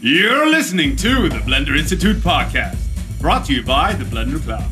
[0.00, 2.76] You're listening to the Blender Institute podcast,
[3.20, 4.64] brought to you by the Blender Cloud.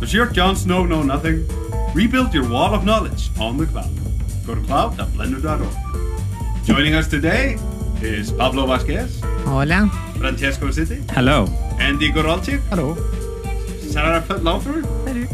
[0.00, 1.46] Does your Jon Snow know nothing?
[1.94, 3.90] Rebuild your wall of knowledge on the cloud.
[4.46, 6.64] Go to cloud.blender.org.
[6.66, 7.56] Joining us today
[8.02, 9.88] is Pablo Vazquez, Hola.
[10.18, 11.46] Francesco Siddi, Hello.
[11.78, 12.94] Andy Goralczyk, Hello.
[13.80, 15.26] Sarah Laufer, Hello.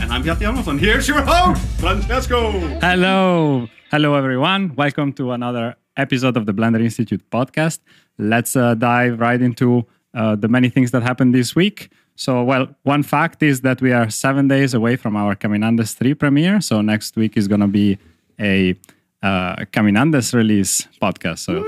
[0.00, 0.80] and I'm Hjalti Hjalmarsson.
[0.80, 2.50] Here's your host, Francesco.
[2.80, 3.68] Hello.
[3.92, 4.74] Hello, everyone.
[4.74, 7.78] Welcome to another episode of the Blender Institute podcast.
[8.22, 11.90] Let's uh, dive right into uh, the many things that happened this week.
[12.14, 16.14] So, well, one fact is that we are seven days away from our Caminandes 3
[16.14, 16.60] premiere.
[16.60, 17.98] So, next week is going to be
[18.38, 18.76] a
[19.22, 21.38] uh, Caminandes release podcast.
[21.40, 21.64] So,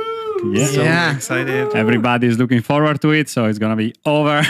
[0.52, 0.70] yeah.
[0.70, 1.16] yeah.
[1.16, 1.74] excited.
[1.74, 4.42] Everybody is looking forward to it, so it's gonna be over.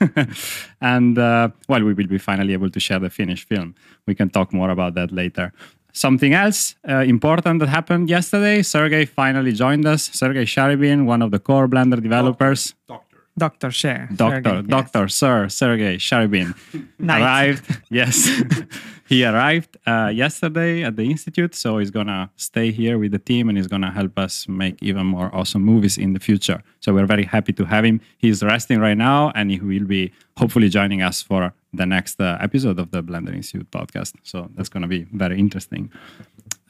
[0.80, 3.74] and uh, well, we will be finally able to share the finished film.
[4.06, 5.52] We can talk more about that later.
[5.92, 10.04] Something else uh, important that happened yesterday Sergey finally joined us.
[10.04, 12.74] Sergey Sharybin, one of the core Blender developers.
[12.88, 13.12] Doctor.
[13.38, 13.70] Dr.
[13.70, 14.08] Share.
[14.14, 15.14] Doctor, Sergey, yes.
[15.14, 16.54] Sir Sergey Sharybin
[17.08, 17.80] arrived.
[17.90, 18.28] Yes,
[19.08, 23.48] he arrived uh, yesterday at the institute, so he's gonna stay here with the team
[23.48, 26.62] and he's gonna help us make even more awesome movies in the future.
[26.80, 28.00] So we're very happy to have him.
[28.18, 32.38] He's resting right now, and he will be hopefully joining us for the next uh,
[32.40, 34.14] episode of the Blender Institute podcast.
[34.22, 35.90] So that's gonna be very interesting.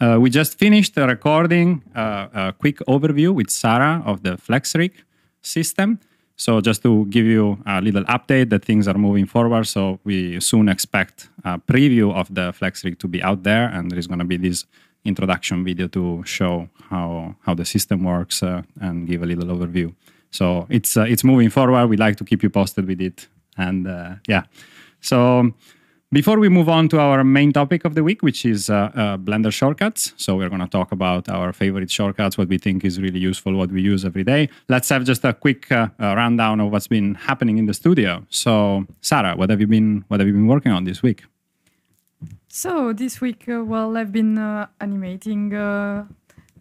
[0.01, 4.93] Uh, we just finished recording uh, a quick overview with Sarah of the FlexRig
[5.43, 5.99] system.
[6.37, 9.67] So just to give you a little update that things are moving forward.
[9.67, 13.99] So we soon expect a preview of the FlexRig to be out there, and there
[13.99, 14.65] is going to be this
[15.05, 19.95] introduction video to show how how the system works uh, and give a little overview.
[20.31, 21.87] So it's uh, it's moving forward.
[21.87, 24.45] We like to keep you posted with it, and uh, yeah.
[25.03, 25.53] So
[26.13, 29.17] before we move on to our main topic of the week, which is uh, uh,
[29.17, 33.01] Blender shortcuts, so we're going to talk about our favorite shortcuts, what we think is
[33.01, 34.51] really useful, what we use every day.
[34.69, 38.27] Let's have just a quick uh, uh, rundown of what's been happening in the studio.
[38.29, 41.25] So, Sarah, what have you been what have you been working on this week?
[42.49, 45.51] So this week, uh, well, I've been uh, animating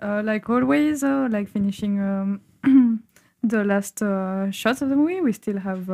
[0.02, 2.42] like always, like finishing um,
[3.44, 4.00] the last
[4.56, 5.20] shots of the movie.
[5.20, 5.88] We still have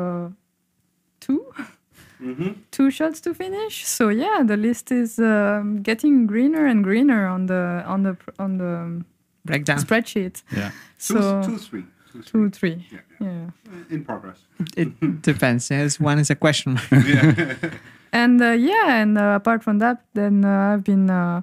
[1.21, 1.53] 2
[2.21, 2.51] Mm-hmm.
[2.71, 3.85] two shots to finish.
[3.85, 8.57] So yeah, the list is um, getting greener and greener on the on the on
[8.57, 9.03] the
[9.45, 9.77] Breakdown.
[9.79, 10.41] spreadsheet.
[10.55, 10.71] Yeah.
[10.97, 11.83] So two, two, three.
[12.11, 12.31] Two, three.
[12.31, 12.87] two, three.
[12.91, 13.27] Yeah, yeah.
[13.29, 13.49] Yeah.
[13.71, 14.39] Uh, In progress.
[14.75, 15.69] It depends.
[15.69, 16.79] Yes, one is a question.
[16.91, 17.55] Yeah.
[18.13, 21.41] And uh, yeah, and uh, apart from that, then uh, I've been uh,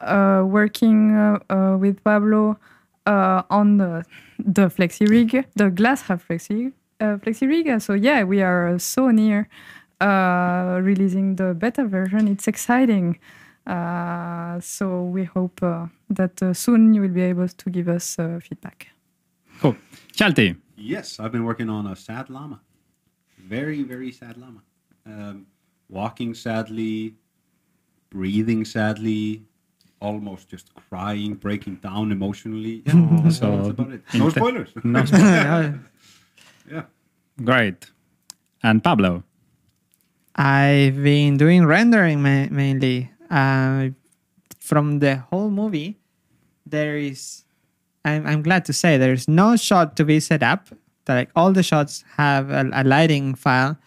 [0.00, 2.56] uh, working uh, uh, with Pablo
[3.06, 4.04] uh, on the
[4.38, 7.80] the flexi rig, the glass half flexi uh, flexi rig.
[7.82, 9.48] So yeah, we are so near
[10.00, 12.28] uh, releasing the beta version.
[12.28, 13.18] It's exciting.
[13.66, 18.18] Uh, so we hope uh, that uh, soon you will be able to give us
[18.18, 18.88] uh, feedback.
[19.60, 19.76] Cool.
[20.14, 20.56] Hjalti.
[20.76, 22.60] Yes, I've been working on a sad llama.
[23.38, 24.62] Very, very sad llama.
[25.06, 25.46] Um,
[25.88, 27.14] walking sadly,
[28.10, 29.42] breathing sadly,
[30.00, 32.82] almost just crying, breaking down emotionally.
[32.86, 34.02] Yeah, that's, So, that's about it.
[34.14, 34.70] No inte- spoilers.
[34.84, 35.02] No,
[36.70, 36.82] yeah.
[37.42, 37.90] great.
[38.62, 39.22] And Pablo.
[40.36, 43.10] I've been doing rendering ma- mainly.
[43.30, 43.88] Uh,
[44.60, 45.98] from the whole movie,
[46.66, 47.44] there is,
[48.04, 50.68] I'm, I'm glad to say, there's no shot to be set up.
[51.08, 53.78] Like all the shots have a, a lighting file.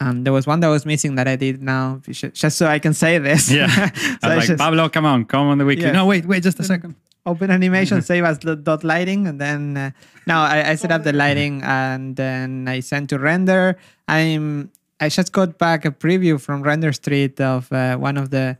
[0.00, 2.94] Um, there was one that was missing that I did now, just so I can
[2.94, 3.50] say this.
[3.50, 3.66] Yeah.
[3.94, 5.86] So I was like, just Pablo, come on, come on the weekly.
[5.86, 5.92] Yeah.
[5.92, 6.94] No, wait, wait, just a second.
[7.26, 9.90] open animation, save as the dot lighting, and then uh,
[10.26, 13.76] now I, I set up the lighting and then I sent to render.
[14.08, 14.70] I'm
[15.04, 18.56] I just got back a preview from Render Street of uh, one of the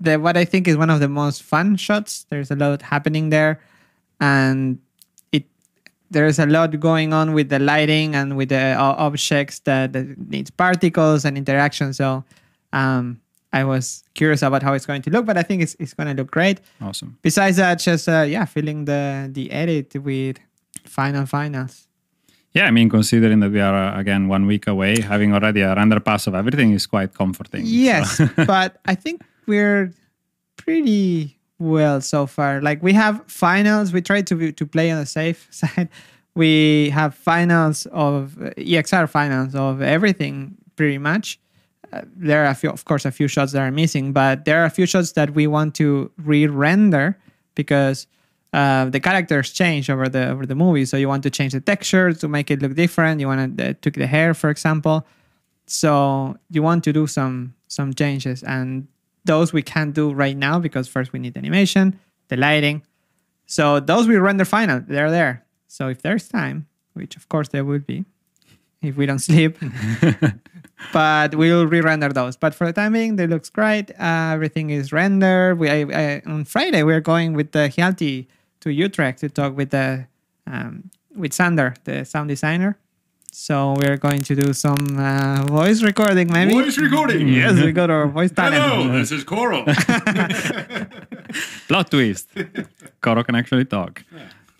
[0.00, 2.26] the what I think is one of the most fun shots.
[2.30, 3.60] There's a lot happening there,
[4.20, 4.78] and
[5.30, 5.44] it
[6.10, 10.06] there's a lot going on with the lighting and with the uh, objects that, that
[10.28, 11.94] needs particles and interaction.
[11.94, 12.24] So
[12.72, 13.20] um,
[13.52, 16.08] I was curious about how it's going to look, but I think it's it's going
[16.10, 17.16] to look great Awesome.
[17.22, 20.38] besides that just uh, yeah filling the the edit with
[20.84, 21.86] final finals
[22.54, 25.74] Yeah, I mean, considering that we are uh, again one week away, having already a
[25.74, 27.62] render pass of everything is quite comforting.
[27.66, 29.92] yes So- but i think we're
[30.56, 32.60] pretty well so far.
[32.60, 33.92] Like we have finals.
[33.92, 35.88] We try to be, to play on the safe side.
[36.34, 41.38] We have finals of uh, exr finals of everything pretty much.
[41.92, 44.58] Uh, there are a few of course a few shots that are missing but there
[44.62, 47.16] are a few shots that we want to re-render
[47.54, 48.06] because
[48.54, 51.60] uh, the characters change over the over the movie so you want to change the
[51.60, 55.04] texture to make it look different you want to uh, tweak the hair for example
[55.66, 58.86] so you want to do some some changes and
[59.24, 61.98] those we can't do right now because first we need animation
[62.28, 62.80] the lighting
[63.46, 67.64] so those we render final they're there so if there's time which of course there
[67.64, 68.04] will be
[68.84, 69.56] if we don't sleep.
[70.92, 72.36] but we'll re-render those.
[72.36, 73.90] But for the time being, they looks great.
[73.92, 75.58] Uh, everything is rendered.
[75.58, 78.26] We I, I, on Friday we're going with the Hjalti
[78.64, 80.06] to Utrecht to talk with the
[80.46, 82.76] um, with Sander, the sound designer.
[83.32, 86.52] So we're going to do some uh, voice recording, maybe.
[86.54, 87.26] Voice recording.
[87.28, 88.62] Yes, we got our voice talent.
[88.62, 89.64] Hello, this is Koro.
[91.68, 92.28] Plot twist.
[93.00, 94.04] Koro can actually talk.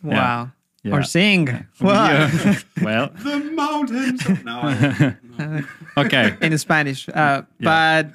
[0.02, 0.50] Wow.
[0.82, 0.92] Yeah.
[0.94, 1.66] Or sing.
[1.80, 2.28] Wow.
[2.34, 2.58] Yeah.
[2.82, 4.26] well, the mountains.
[4.26, 4.44] Of...
[4.44, 4.60] No,
[5.38, 5.64] I-
[5.96, 6.36] okay.
[6.42, 7.08] in Spanish.
[7.08, 8.10] Uh, But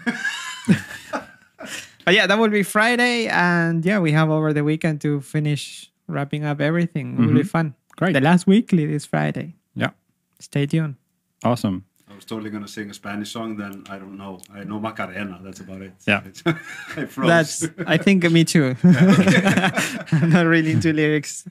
[2.09, 5.91] but yeah, that will be Friday, and yeah, we have over the weekend to finish
[6.07, 7.13] wrapping up everything.
[7.13, 7.75] It will be fun.
[7.97, 8.13] Great.
[8.13, 9.53] The last weekly this Friday.
[9.75, 9.91] Yeah.
[10.39, 10.95] Stay tuned.
[11.44, 11.85] Awesome.
[12.09, 13.57] I was totally gonna sing a Spanish song.
[13.57, 14.39] Then I don't know.
[14.51, 15.39] I know Macarena.
[15.44, 15.94] That's about it.
[16.07, 16.23] Yeah.
[16.97, 17.27] I froze.
[17.27, 18.75] That's I think me too.
[18.83, 21.45] I'm not really into lyrics.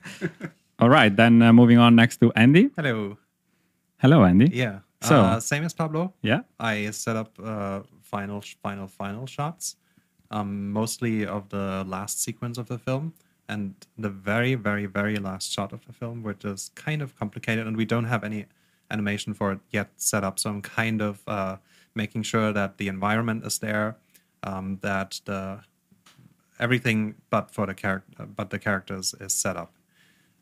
[0.79, 1.15] All right.
[1.15, 2.69] Then uh, moving on next to Andy.
[2.75, 3.17] Hello.
[3.99, 4.49] Hello, Andy.
[4.51, 4.79] Yeah.
[5.03, 6.13] So- uh, same as Pablo.
[6.21, 6.41] Yeah.
[6.59, 9.77] I set up uh, final, final, final shots,
[10.31, 13.13] um, mostly of the last sequence of the film
[13.47, 17.65] and the very, very, very last shot of the film, which is kind of complicated,
[17.65, 18.45] and we don't have any
[18.91, 20.37] animation for it yet set up.
[20.37, 21.57] So I'm kind of uh,
[21.95, 23.97] making sure that the environment is there,
[24.43, 25.61] um, that the
[26.59, 29.73] everything but for the character, but the characters is set up,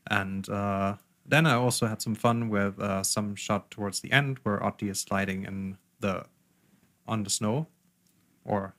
[0.10, 0.48] and.
[0.50, 0.96] Uh,
[1.30, 4.88] then I also had some fun with uh, some shot towards the end where Oti
[4.88, 6.26] is sliding in the
[7.06, 7.68] on the snow,
[8.46, 8.74] or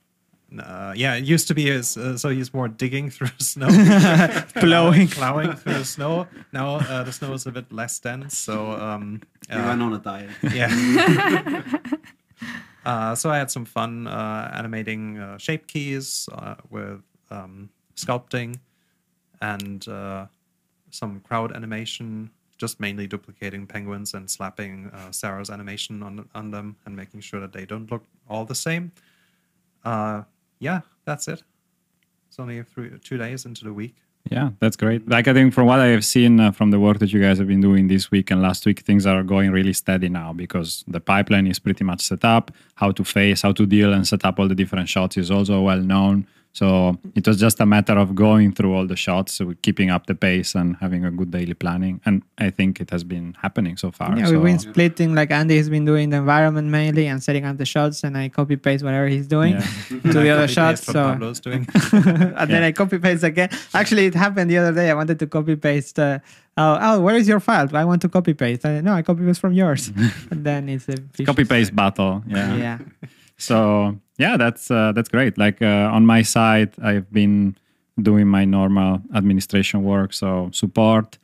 [0.57, 3.67] uh, yeah, it used to be his, uh, so he's more digging through snow,
[4.55, 5.07] Plowing.
[5.07, 6.27] plowing through the snow.
[6.51, 9.93] Now uh, the snow is a bit less dense, so um, He uh, went on
[9.93, 10.29] a diet.
[10.53, 11.61] yeah.
[12.85, 18.59] uh, so I had some fun uh, animating uh, shape keys uh, with um, sculpting
[19.41, 20.25] and uh,
[20.89, 26.75] some crowd animation, just mainly duplicating penguins and slapping uh, Sarah's animation on on them
[26.85, 28.91] and making sure that they don't look all the same.
[29.85, 30.23] Uh,
[30.59, 31.43] yeah, that's it.
[32.27, 33.95] It's only three, two days into the week.
[34.29, 35.07] Yeah, that's great.
[35.09, 37.39] Like I think from what I have seen uh, from the work that you guys
[37.39, 40.83] have been doing this week and last week, things are going really steady now because
[40.87, 42.51] the pipeline is pretty much set up.
[42.75, 45.61] How to face, how to deal, and set up all the different shots is also
[45.61, 46.27] well known.
[46.51, 50.07] So it was just a matter of going through all the shots, so keeping up
[50.07, 52.01] the pace and having a good daily planning.
[52.05, 54.17] And I think it has been happening so far.
[54.17, 57.45] Yeah, so, we've been splitting like Andy has been doing the environment mainly and setting
[57.45, 59.61] up the shots and I copy paste whatever he's doing Yeah.
[59.89, 60.83] to the other shots.
[60.83, 61.67] So Pablo's doing.
[61.93, 63.49] and then I copy paste again.
[63.73, 64.89] Actually, it happened the other day.
[64.89, 65.99] I wanted to copy paste.
[65.99, 66.17] Uh,
[66.57, 67.69] oh, oh, where is your file?
[67.75, 68.65] I want to copy paste.
[68.65, 69.91] I, no, I copy paste from yours.
[70.31, 72.23] and then it's a copy paste battle.
[72.27, 72.55] Yeah.
[72.55, 72.77] Yeah.
[73.39, 75.37] So yeah, that's uh, that's great.
[75.37, 77.55] Like uh, on my side, I've been
[78.01, 81.17] doing my normal administration work, so support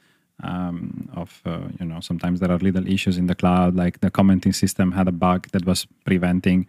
[0.43, 4.09] um, of uh, you know sometimes there are little issues in the cloud, like the
[4.09, 6.67] commenting system had a bug that was preventing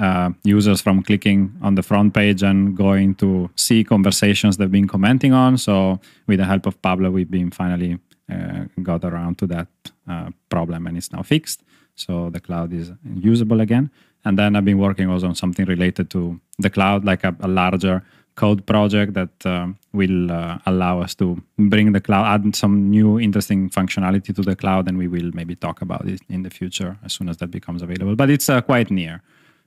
[0.00, 4.88] uh, users from clicking on the front page and going to see conversations they've been
[4.88, 5.58] commenting on.
[5.58, 7.98] So with the help of Pablo, we've been finally
[8.30, 9.68] uh, got around to that
[10.08, 11.62] uh, problem and it's now fixed.
[11.94, 13.90] So the cloud is usable again.
[14.24, 17.48] And then I've been working also on something related to the cloud, like a, a
[17.48, 18.02] larger
[18.34, 23.18] code project that um, will uh, allow us to bring the cloud, add some new
[23.18, 26.96] interesting functionality to the cloud, and we will maybe talk about it in the future
[27.04, 28.14] as soon as that becomes available.
[28.14, 29.22] But it's uh, quite near,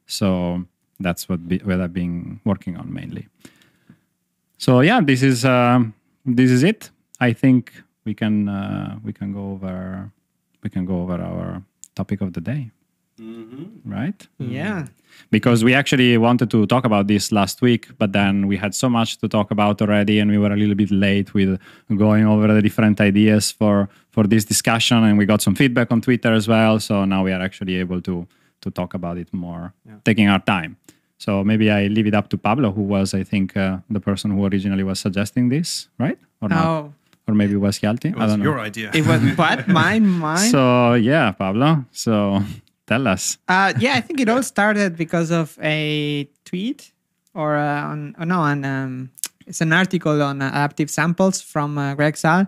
[0.05, 0.63] so
[1.00, 3.27] that's what, be, what I've been working on mainly.
[4.58, 5.93] So yeah, this is um
[6.24, 6.91] this is it.
[7.20, 7.74] I think
[8.05, 10.12] we can uh, we can go over
[10.63, 11.63] we can go over our
[11.96, 12.72] topic of the day,
[13.86, 14.27] right?
[14.39, 14.88] Yeah.
[15.30, 18.89] because we actually wanted to talk about this last week, but then we had so
[18.89, 21.60] much to talk about already, and we were a little bit late with
[21.96, 26.01] going over the different ideas for for this discussion, and we got some feedback on
[26.01, 26.80] Twitter as well.
[26.80, 28.27] So now we are actually able to
[28.62, 30.75] to talk about it more, taking our time.
[31.18, 34.32] So maybe I leave it up to Pablo, who was, I think, uh, the person
[34.32, 36.18] who originally was suggesting this, right?
[36.41, 36.65] Or not?
[36.65, 36.94] Oh,
[37.27, 38.06] Or maybe it was Hjalti?
[38.06, 38.46] It I was don't know.
[38.46, 38.89] your idea.
[38.94, 39.68] it was what?
[39.68, 40.08] Mine?
[40.08, 40.50] Mine?
[40.50, 41.86] So yeah, Pablo.
[41.91, 42.41] So
[42.91, 43.38] tell us.
[43.48, 46.91] Uh, yeah, I think it all started because of a tweet
[47.33, 49.12] or uh, on oh, no, on um,
[49.48, 52.48] it's an article on uh, adaptive samples from uh, Greg Zaal.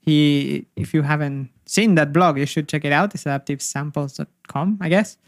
[0.00, 3.14] He, if you haven't seen that blog, you should check it out.
[3.14, 5.18] It's adaptivesamples.com, I guess.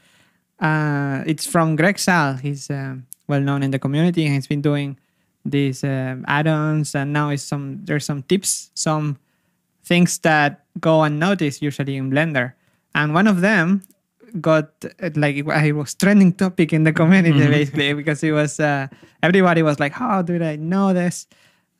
[0.61, 2.41] Uh, it's from Greg Zaal.
[2.41, 4.25] He's um well known in the community.
[4.25, 4.99] and He's been doing
[5.45, 9.19] these um add-ons, and now is some there's some tips, some
[9.85, 12.55] things that go unnoticed usually in Blender.
[12.95, 13.83] And one of them
[14.41, 14.71] got
[15.15, 18.89] like it was trending topic in the community basically because it was uh,
[19.23, 21.27] everybody was like, "How did I know this?"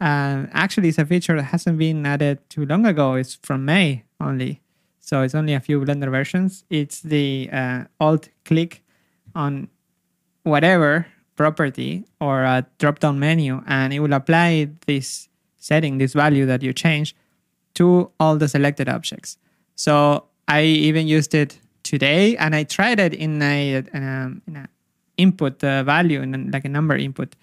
[0.01, 3.15] Um, actually, it's a feature that hasn't been added too long ago.
[3.15, 4.63] It's from May only,
[5.01, 6.65] So it's only a few Blender versions.
[6.71, 8.85] It's the uh, Alt click
[9.35, 9.69] on
[10.45, 16.47] whatever property or a drop down menu, and it will apply this setting, this value
[16.47, 17.15] that you change
[17.75, 19.37] to all the selected objects.
[19.75, 24.57] So I even used it today, and I tried it in a, in a, in
[24.57, 24.69] a
[25.17, 27.35] input uh, value, in like a number input,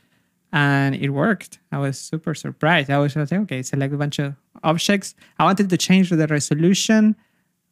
[0.52, 1.60] and it worked.
[1.72, 2.90] I was super surprised.
[2.90, 5.16] I was just like, okay, select a bunch of objects.
[5.40, 7.16] I wanted to change the resolution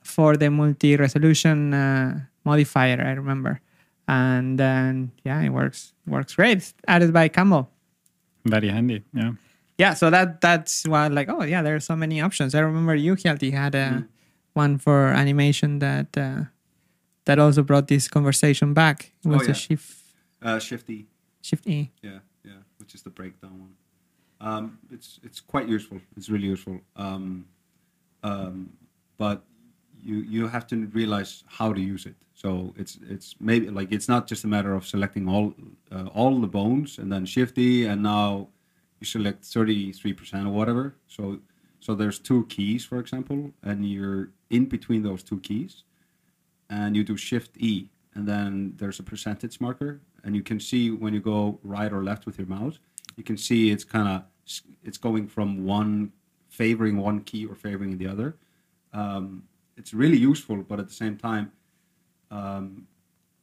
[0.03, 2.99] for the multi-resolution uh, modifier.
[2.99, 3.61] I remember,
[4.07, 5.93] and then yeah, it works.
[6.07, 6.57] Works great.
[6.57, 7.69] It's added by Campbell.
[8.45, 9.03] Very handy.
[9.13, 9.31] Yeah.
[9.77, 12.53] Yeah, so that that's why like oh yeah, there are so many options.
[12.53, 14.05] I remember you Hjalti had a
[14.53, 16.45] one for animation that uh,
[17.25, 19.11] that also brought this conversation back.
[19.23, 19.51] It Oh, was yeah.
[19.51, 19.99] a shift
[20.41, 21.07] Uh, Shifty.
[21.41, 21.89] shift E.
[22.01, 23.73] Yeah, yeah, which is the breakdown one.
[24.41, 25.99] Um, it's it's quite useful.
[26.17, 26.81] It's really useful.
[26.97, 27.45] Um,
[28.23, 28.73] um,
[29.17, 29.43] but
[30.01, 32.15] you you have to realize how to use it.
[32.33, 35.53] So it's it's maybe like it's not just a matter of selecting all
[35.91, 38.49] uh, all the bones and then shifty and now
[38.99, 40.95] you select thirty three percent or whatever.
[41.07, 41.39] So
[41.79, 45.83] so there's two keys, for example, and you're in between those two keys
[46.69, 50.91] and you do shift E, and then there's a percentage marker, and you can see
[50.91, 52.79] when you go right or left with your mouse,
[53.15, 54.23] you can see it's kind of
[54.83, 56.11] it's going from one
[56.49, 58.35] favoring one key or favoring the other.
[58.93, 59.43] Um,
[59.75, 61.51] it's really useful, but at the same time,
[62.29, 62.87] um,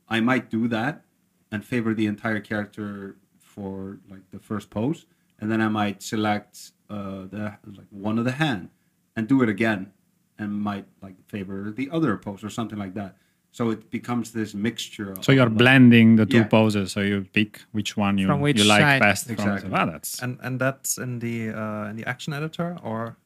[0.09, 1.03] I might do that
[1.51, 5.07] and favor the entire character for like the first pose,
[5.41, 8.71] and then I might select uh, the like one of the hand
[9.17, 9.93] and do it again,
[10.41, 13.17] and might like favor the other pose or something like that.
[13.53, 15.15] So it becomes this mixture.
[15.21, 16.45] So of, you're like- blending the two Yeah.
[16.57, 19.01] poses, so you pick which one you, From which you like side.
[19.03, 19.25] best.
[19.27, 19.71] from- Exactly.
[19.71, 23.17] Wow, that's And and that's in the uh, in the action editor or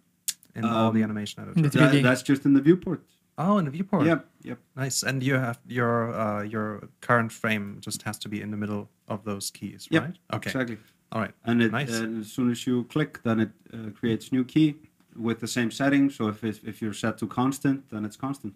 [0.56, 1.78] in all the Um, animation the editor.
[1.78, 3.00] That- that's just in the viewport.
[3.36, 4.06] Oh, in the viewport.
[4.06, 4.58] Yep, yep.
[4.76, 5.02] Nice.
[5.08, 6.68] And you have your uh, your
[7.00, 10.16] current frame just has to be in the middle of those keys, Yep, right?
[10.36, 10.50] Okay.
[10.50, 10.78] Exactly.
[11.12, 11.34] All right.
[11.44, 12.00] And it, Nice.
[12.00, 14.68] and as soon as you click, then it uh, creates new key
[15.16, 16.10] with the same setting.
[16.10, 18.54] So if if you're set to constant, then it's constant.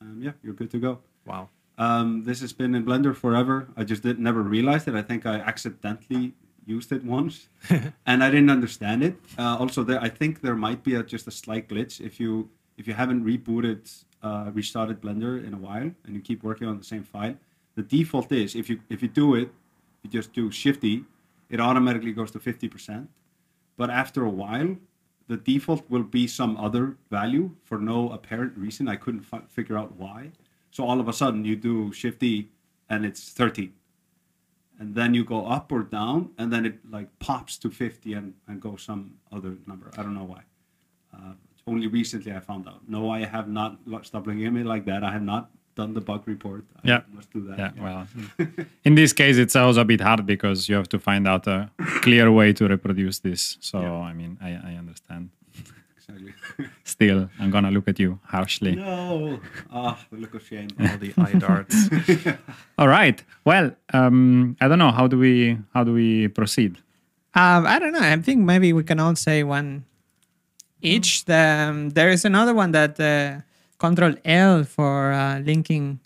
[0.00, 1.00] Um, yeah, you're good to go.
[1.26, 1.48] Wow.
[1.78, 3.68] Um, this has been in Blender forever.
[3.76, 4.94] I just did never realized it.
[4.94, 6.34] I think I accidentally
[6.66, 7.48] used it once,
[8.06, 9.16] and I didn't understand it.
[9.38, 12.50] Uh, also, there I think there might be a, just a slight glitch if you
[12.76, 16.78] if you haven't rebooted, uh, restarted Blender in a while, and you keep working on
[16.78, 17.36] the same file.
[17.76, 19.50] The default is if you if you do it,
[20.02, 21.04] you just do Shift E,
[21.48, 23.08] it automatically goes to fifty percent.
[23.76, 24.76] But after a while,
[25.30, 28.88] the default will be some other value for no apparent reason.
[28.88, 30.32] I couldn't fi- figure out why.
[30.72, 32.48] So all of a sudden you do Shift E
[32.88, 33.72] and it's 13.
[34.80, 38.34] And then you go up or down and then it like pops to 50 and,
[38.48, 39.92] and goes some other number.
[39.96, 40.42] I don't know why.
[41.14, 41.34] Uh,
[41.64, 42.80] only recently I found out.
[42.88, 45.04] No, I have not looking at me like that.
[45.04, 46.62] I have not done the bug report.
[46.84, 47.00] I Yeah.
[47.16, 47.58] must do that.
[47.58, 47.82] yeah.
[47.84, 48.02] Well,
[48.88, 51.56] in this case, it's also a bit hard because you have to find out a
[52.04, 53.56] clear way to reproduce this.
[53.60, 54.10] So Yeah.
[54.10, 55.30] I mean, I, I understand.
[55.96, 56.32] Exactly.
[56.94, 58.74] Still, I'm gonna look at you harshly.
[58.76, 59.38] no.
[59.72, 60.68] Ah, the look of shame.
[60.80, 61.76] All the eye darts.
[62.78, 63.18] All right.
[63.44, 63.66] Well,
[63.98, 64.90] um, I don't know.
[64.98, 66.72] How do we how do we proceed?
[67.34, 68.00] Um, I don't know.
[68.14, 69.84] I think maybe we can all say one
[70.82, 71.24] each.
[71.26, 73.40] The, um, there is another one that uh,
[73.80, 75.98] Control L for uh, linking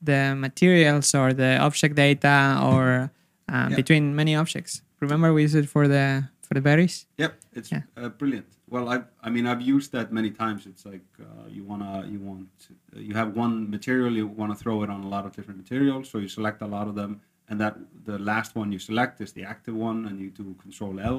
[0.00, 3.10] the materials or the object data or
[3.52, 4.82] uh, between many objects.
[5.00, 7.06] Remember we used it for the for the berries.
[7.18, 7.82] Yep, it's Yeah.
[7.96, 8.46] uh, brilliant.
[8.68, 10.66] Well, I I mean I've used that many times.
[10.66, 14.58] It's like uh, you wanna you want uh, you have one material you want to
[14.62, 17.20] throw it on a lot of different materials, so you select a lot of them,
[17.48, 17.74] and that
[18.10, 21.18] the last one you select is the active one, and you do Control L,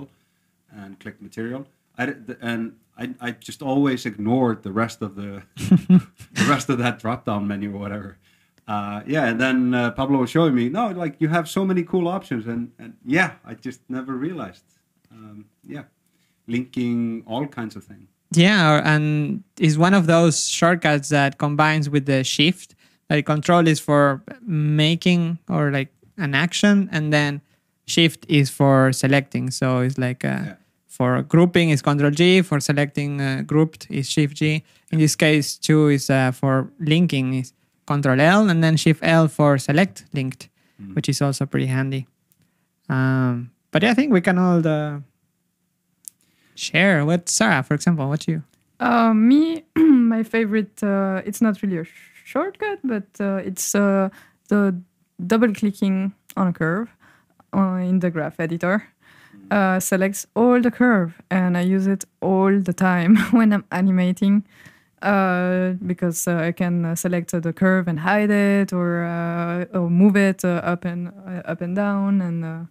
[0.79, 1.61] and click material.
[1.97, 2.03] I
[2.49, 2.61] and
[3.01, 7.47] I, I just always ignored the rest of the the rest of that drop down
[7.47, 8.17] menu or whatever.
[8.67, 11.83] Uh, yeah, and then uh, Pablo was showing me, no, like you have so many
[11.83, 14.63] cool options, and, and yeah, I just never realized.
[15.11, 15.83] Um, yeah,
[16.47, 18.07] linking all kinds of things.
[18.33, 22.75] Yeah, and is one of those shortcuts that combines with the shift.
[23.09, 27.41] Like control is for making or like an action, and then
[27.87, 29.51] shift is for selecting.
[29.51, 30.55] So it's like uh, Yeah.
[31.01, 34.63] For grouping is control G, for selecting uh, grouped is shift G.
[34.91, 37.53] In this case, two is uh, for linking is
[37.87, 40.49] control L, and then shift L for select linked,
[40.93, 42.05] which is also pretty handy.
[42.87, 44.99] Um, but yeah, I think we can all uh,
[46.53, 47.03] share.
[47.03, 48.43] What Sarah, for example, what you?
[48.79, 50.83] Uh, me, my favorite.
[50.83, 54.09] Uh, it's not really a sh- shortcut, but uh, it's uh,
[54.49, 54.79] the
[55.17, 56.89] double clicking on a curve
[57.57, 58.83] uh, in the graph editor.
[59.51, 64.43] Uh, selects all the curve, and I use it all the time when I'm animating.
[65.01, 69.77] uh, because uh, I can uh, select uh, the curve and hide it, or uh,
[69.77, 72.65] or move it uh, up and uh, up and down, and uh,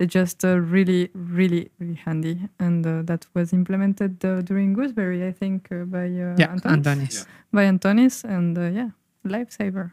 [0.00, 2.36] it's just uh, really, really, really handy.
[2.58, 6.82] And uh, that was implemented uh, during Gooseberry, I think, uh, by uh, Yeah, Antonis,
[6.84, 7.26] Antonis.
[7.52, 8.90] by Antonis, and uh, yeah,
[9.24, 9.92] lifesaver.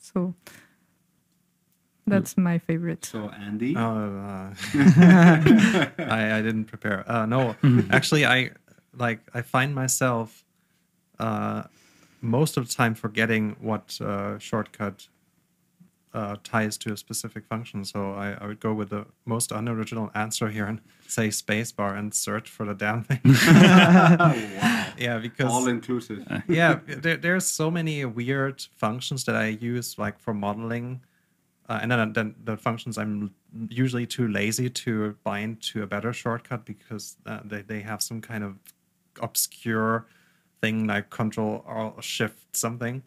[0.00, 0.34] So
[2.06, 3.04] that's my favorite.
[3.04, 4.54] So Andy, Uh, uh,
[5.98, 7.04] I, I didn't prepare.
[7.10, 7.56] Uh, no,
[7.90, 8.50] actually, I
[8.96, 10.44] like I find myself
[11.18, 11.64] uh,
[12.20, 15.08] most of the time forgetting what uh, shortcut
[16.14, 17.84] uh, ties to a specific function.
[17.84, 22.14] So I, I would go with the most unoriginal answer here and say spacebar and
[22.14, 23.20] search for the damn thing.
[23.24, 24.34] wow.
[24.98, 26.26] Yeah, because all inclusive.
[26.48, 31.02] yeah, there, there's so many weird functions that I use like for modeling,
[31.68, 33.32] uh, and then, then the functions I'm
[33.68, 38.20] usually too lazy to bind to a better shortcut because uh, they they have some
[38.20, 38.54] kind of
[39.20, 40.06] obscure
[40.60, 43.02] thing like Control or Shift something.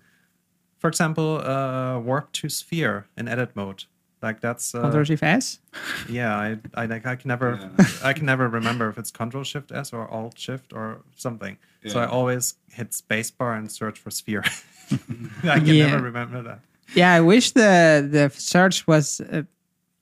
[0.79, 3.83] For example, uh, warp to sphere in edit mode.
[4.21, 5.59] Like that's uh, Control Shift S.
[6.09, 7.57] yeah, I I like I can never
[8.03, 11.57] I can never remember if it's Control Shift S or Alt Shift or something.
[11.87, 14.43] So I always hit spacebar and search for sphere.
[15.43, 15.87] I can Yeah.
[15.87, 16.59] never remember that.
[16.95, 19.43] Yeah, I wish the the search was uh,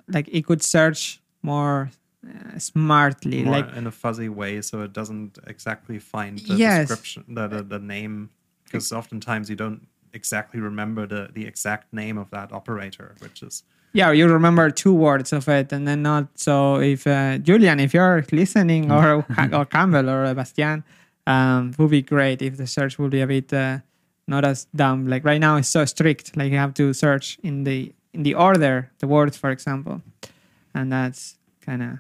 [0.07, 1.89] like it could search more
[2.25, 3.43] uh, smartly.
[3.43, 6.87] More like in a fuzzy way, so it doesn't exactly find the Yes.
[6.87, 8.29] description, the the, the name,
[8.65, 13.63] because oftentimes you don't exactly remember the the exact name of that operator, which is
[13.93, 16.27] yeah, you remember two words of it and then not.
[16.35, 20.83] So if uh, Julian, if you're listening, or or Campbell or Bastien,
[21.25, 23.79] um, would be great if the search would be a bit uh,
[24.27, 25.07] not as dumb.
[25.07, 26.35] Like right now, it's so strict.
[26.37, 30.01] Like you have to search in the in the order the words, for example,
[30.73, 31.99] and that's kind of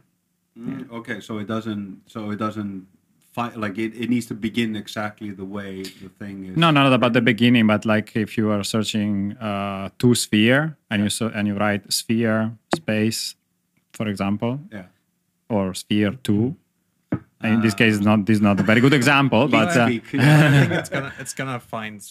[0.57, 2.01] Mm, okay, so it doesn't.
[2.07, 2.87] So it doesn't.
[3.33, 6.57] Fi- like it, it needs to begin exactly the way the thing is.
[6.57, 11.03] No, not about the beginning, but like if you are searching uh, to sphere and
[11.03, 13.35] you so, and you write sphere space,
[13.93, 14.85] for example, Yeah.
[15.49, 16.55] or sphere two.
[17.43, 20.03] In this case, it's not this is not a very good example, but uh, Speak.
[20.15, 22.01] I think it's gonna it's gonna find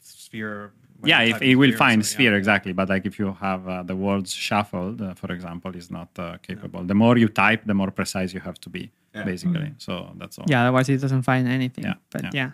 [0.00, 0.72] sphere.
[1.04, 2.14] yeah, if it will sphere, find so, yeah.
[2.14, 2.72] sphere exactly.
[2.72, 6.36] But like if you have uh, the words shuffled, uh, for example, is not uh,
[6.38, 6.82] capable.
[6.84, 9.24] The more you type, the more precise you have to be, Yeah.
[9.24, 9.72] basically.
[9.78, 10.46] So that's all.
[10.48, 10.62] yeah.
[10.62, 11.84] Otherwise, it doesn't find anything.
[11.84, 12.30] Yeah, But yeah.
[12.34, 12.50] yeah.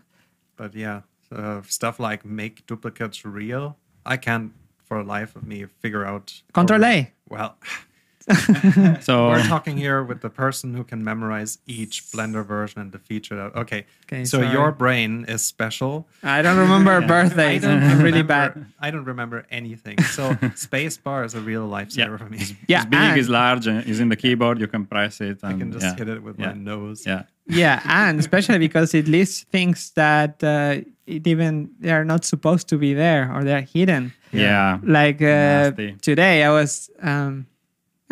[0.56, 1.00] But yeah,
[1.34, 4.52] uh, stuff like make duplicates real, I can't
[4.84, 6.42] for the life of me figure out.
[6.52, 7.10] Control A.
[7.28, 7.56] Well,
[9.02, 12.98] So we're talking here with the person who can memorize each Blender version and the
[12.98, 13.36] feature.
[13.36, 14.52] That, okay, Okay, so sorry.
[14.52, 16.06] your brain is special.
[16.22, 17.64] I don't remember birthdays.
[17.64, 18.66] I'm really bad.
[18.78, 20.02] I don't remember anything.
[20.02, 22.38] So space bar is a real lifesaver for me.
[22.68, 24.60] Yeah, it's big, and- it's large, uh, it's in the keyboard.
[24.60, 25.42] You can press it.
[25.42, 25.96] And, I can just yeah.
[25.96, 26.48] hit it with yeah.
[26.48, 27.06] my nose.
[27.06, 27.24] Yeah.
[27.46, 32.68] Yeah, and especially because it lists things that uh, it even they are not supposed
[32.68, 34.12] to be there or they're hidden.
[34.32, 34.78] Yeah.
[34.82, 37.46] Like uh, today, I was um,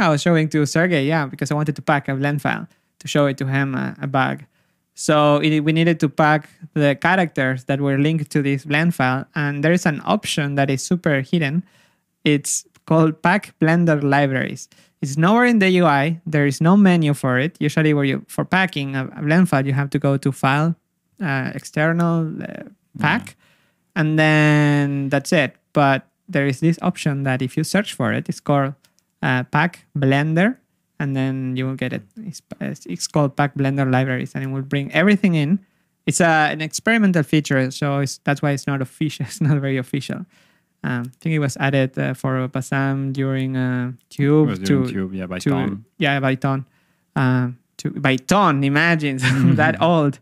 [0.01, 2.67] I was showing to Sergey, yeah, because I wanted to pack a blend file
[3.01, 4.45] to show it to him uh, a bug.
[4.95, 9.27] So it, we needed to pack the characters that were linked to this blend file,
[9.35, 11.65] and there is an option that is super hidden.
[12.25, 14.69] It's called Pack Blender Libraries.
[15.03, 16.21] It's nowhere in the UI.
[16.27, 17.57] There is no menu for it.
[17.61, 20.77] Usually, where you for packing a, a blend file, you have to go to File,
[21.23, 22.65] uh, External, uh,
[22.99, 23.37] Pack,
[23.97, 25.57] and then that's it.
[25.73, 28.75] But there is this option that if you search for it, it's called
[29.23, 30.57] uh, Pack Blender,
[30.99, 32.03] and then you will get it.
[32.17, 32.43] It's,
[32.87, 35.59] it's called Pack Blender Libraries, and it will bring everything in.
[36.07, 39.27] It's a, an experimental feature, so it's, that's why it's not official.
[39.29, 40.27] It's not very official.
[40.83, 44.89] Um, I think it was added uh, for Bassam during uh, Tube was to, during
[44.89, 45.85] Tube, yeah, by to Ton.
[45.99, 46.65] yeah by ton
[47.17, 48.65] um, to by ton.
[48.65, 49.19] Imagine
[49.57, 50.19] that old.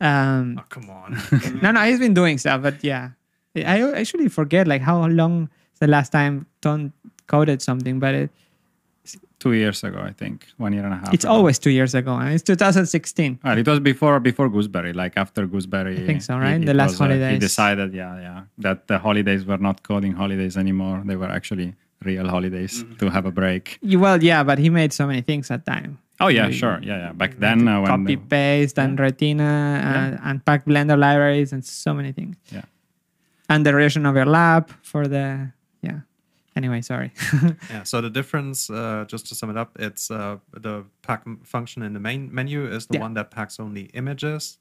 [0.00, 1.18] Um, Oh, come on.
[1.62, 3.10] no, no, he's been doing stuff, but yeah,
[3.56, 6.92] I I actually forget like how long the last time Ton
[7.28, 8.30] coded something, but it,
[9.38, 10.48] Two years ago, I think.
[10.56, 11.14] One year and a half.
[11.14, 11.32] it's ago.
[11.32, 13.38] always two years ago, and it's 2016.
[13.44, 16.02] Well, it was before before Gooseberry, like after Gooseberry.
[16.02, 16.60] I think so, right?
[16.60, 20.12] it The last was, uh, he decided, yeah, yeah, that the holidays were not coding
[20.12, 21.02] holidays anymore.
[21.06, 21.68] They were actually
[22.04, 22.96] real holidays Mm-hmm.
[23.00, 23.78] to have a break.
[23.80, 25.98] You- Well, yeah, but he made so many things at time.
[26.20, 27.12] Oh yeah, We- sure, yeah, yeah.
[27.12, 29.52] Back then, uh, when Copy the- paste and Retina
[30.20, 32.36] uh, and pack Blender libraries and so many things.
[32.52, 32.64] Yeah.
[33.48, 36.00] And the relation overlap for the yeah.
[36.58, 37.10] Anyway, sorry.
[37.72, 37.84] Yeah.
[37.84, 40.74] So the difference, uh, just to sum it up, it's uh, the
[41.06, 43.04] pack function in the main menu is the Yeah.
[43.06, 44.58] one that packs only images.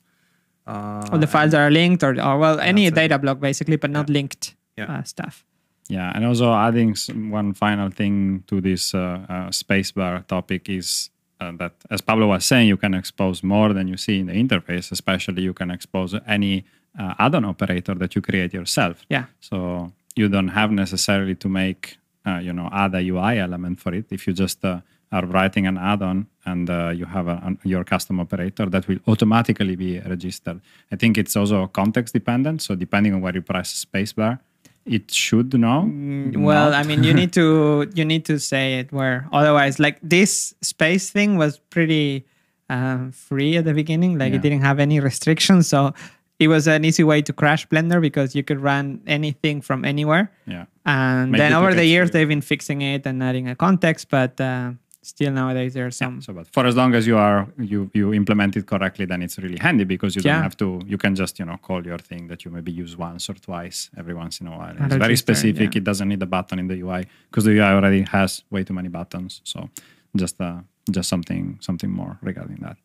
[0.71, 3.01] Uh, All the files and- are linked or, or well, any That's it.
[3.09, 4.91] data block basically, but not linked Yeah.
[4.99, 5.43] uh, stuff.
[5.89, 11.09] Yeah, and also adding some, one final thing to this uh, uh, spacebar topic is
[11.39, 14.33] uh, that, as Pablo was saying, you can expose more than you see in the
[14.33, 14.91] interface.
[14.91, 16.65] Especially, you can expose any
[16.99, 19.05] uh, add-on operator that you create yourself.
[19.09, 19.25] Yeah.
[19.39, 23.93] So you don't have necessarily to make, uh, you know, add a UI element for
[23.93, 24.05] it.
[24.11, 27.83] If you just uh, are writing an add-on and uh, you have a, an, your
[27.83, 30.59] custom operator, that will automatically be registered.
[30.91, 32.61] I think it's also context dependent.
[32.61, 34.39] So depending on where you press spacebar,
[34.85, 35.83] it should know.
[35.87, 36.73] Mm, Well.
[36.73, 41.09] I mean, you need to you need to say it where otherwise, like this space
[41.09, 42.25] thing was pretty
[42.69, 44.17] um, free at the beginning.
[44.17, 44.37] Like Yeah.
[44.37, 45.93] it didn't have any restrictions, so
[46.39, 50.31] it was an easy way to crash Blender because you could run anything from anywhere.
[50.45, 50.65] yeah.
[50.85, 54.39] And Make then over the years, they've been fixing it and adding a context, but
[54.39, 54.71] uh,
[55.01, 56.21] still nowadays there are some.
[56.21, 59.37] So, but for as long as you are you you implement it correctly, then it's
[59.37, 60.33] really handy because you Yeah.
[60.35, 60.81] don't have to.
[60.85, 63.89] You can just you know call your thing that you maybe use once or twice
[63.97, 64.75] every once in a while.
[64.79, 65.73] It's very specific.
[65.73, 65.79] yeah.
[65.79, 68.73] It doesn't need a button in the UI because the UI already has way too
[68.73, 69.41] many buttons.
[69.43, 69.69] So
[70.15, 72.77] just uh just something something more regarding that.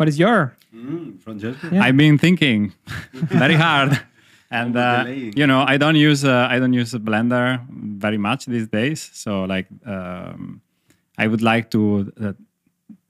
[0.00, 0.56] What is your?
[0.74, 1.68] Mm, Francesco?
[1.70, 1.82] Yeah.
[1.82, 2.72] I've been thinking
[3.12, 4.00] very hard.
[4.50, 8.66] And uh, you know, I don't use uh, I don't use Blender very much these
[8.66, 9.10] days.
[9.12, 10.62] So like, um,
[11.18, 12.32] I would like to uh,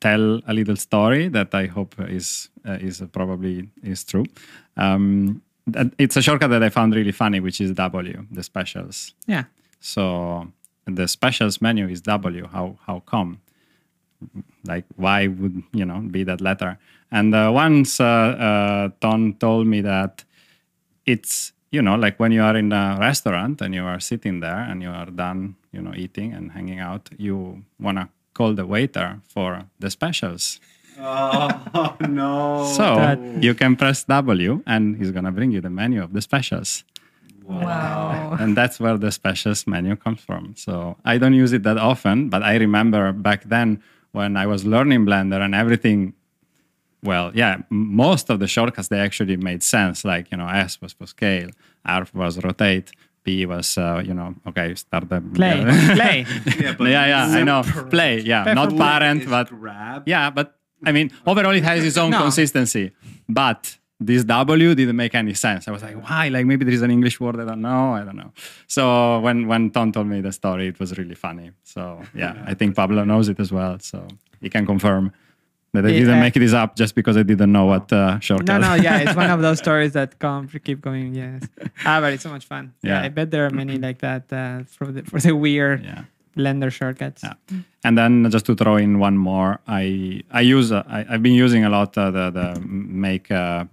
[0.01, 4.25] tell a little story that I hope is uh, is probably is true.
[4.77, 5.43] Um,
[5.97, 9.15] it's a shortcut that I found really funny, which is W, the specials.
[9.29, 9.45] Yeah.
[9.79, 10.51] So
[10.87, 12.49] the specials menu is W.
[12.49, 13.39] How how come?
[14.65, 16.79] Like why would you know be that letter?
[17.11, 20.25] And uh, once uh, uh, Ton told me that
[21.07, 24.59] it's you know like when you are in a restaurant and you are sitting there
[24.61, 29.21] and you are done you know eating and hanging out, you wanna call the waiter
[29.29, 30.61] for the specials.
[30.99, 32.71] Oh no!
[32.77, 36.21] So That- you can press W and he's gonna bring you the menu of the
[36.21, 36.85] specials.
[37.51, 38.37] Wow.
[38.39, 40.55] and that's where the specials menu comes from.
[40.57, 44.65] So I don't use it that often, but I remember back then when I was
[44.65, 46.15] learning Blender and everything.
[47.03, 50.05] Well, yeah, most of the shortcuts they actually made sense.
[50.05, 51.49] Like you know, S was for scale,
[51.87, 52.91] R was rotate,
[53.25, 55.65] P was uh, you know, okay, start the Play.
[55.95, 56.27] Play.
[56.61, 60.03] yeah, yeah, yeah, I know, play, yeah, Play not parent, but grab.
[60.07, 62.21] yeah, but I mean, overall, it has its own No.
[62.21, 62.93] consistency.
[63.29, 65.69] But this W didn't make any sense.
[65.69, 66.29] I was like, why?
[66.29, 67.95] Like maybe there is an English word I don't know.
[67.95, 68.33] I don't know.
[68.67, 71.51] So when when Ton told me the story, it was really funny.
[71.65, 73.79] So yeah, I think Pablo knows it as well.
[73.81, 74.07] So
[74.41, 75.13] he can confirm
[75.73, 75.99] that I Yeah.
[76.01, 78.61] didn't make this up just because I didn't know what uh, No, shortcut.
[78.61, 81.15] no, yeah, it's one of those stories that come keep going.
[81.15, 81.43] Yes,
[81.85, 82.73] ah, but it's so much fun.
[82.83, 83.07] Yeah, Yeah.
[83.07, 86.05] I bet there are many like that uh, for the for the weird yeah.
[86.37, 87.23] Blender shortcuts.
[87.23, 87.35] Yeah.
[87.85, 91.35] And then just to throw in one more, I I use uh, I, I've been
[91.47, 92.47] using a lot uh, the the
[93.07, 93.65] make uh,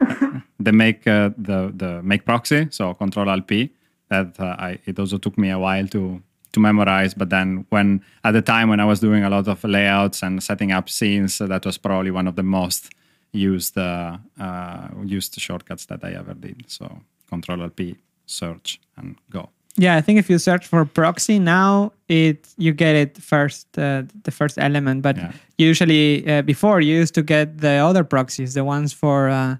[0.60, 3.70] the make uh, the the make proxy so Control Alt P
[4.08, 7.14] that uh, I it also took me a while to to memorize.
[7.14, 10.42] But then when at the time when I was doing a lot of layouts and
[10.42, 12.90] setting up scenes, uh, that was probably one of the most
[13.32, 16.64] used uh, uh, used shortcuts that I ever did.
[16.66, 19.48] So Control Alt P, search and go.
[19.76, 24.02] Yeah, I think if you search for proxy now, it you get it first, uh,
[24.24, 25.02] the first element.
[25.02, 25.32] But Yeah.
[25.58, 29.56] usually uh, before you used to get the other proxies, the ones for uh,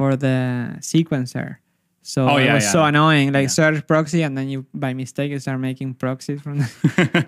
[0.00, 1.56] for the sequencer.
[2.02, 2.72] So Oh, it was yeah.
[2.72, 3.32] so annoying.
[3.36, 3.58] Like Yeah.
[3.60, 6.68] search proxy, and then you by mistake you start making proxies from, the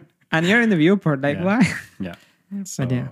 [0.32, 1.20] and you're in the viewport.
[1.20, 1.44] Like Yeah.
[1.48, 1.61] why?
[2.00, 2.16] Yeah.
[2.64, 3.08] So, yeah.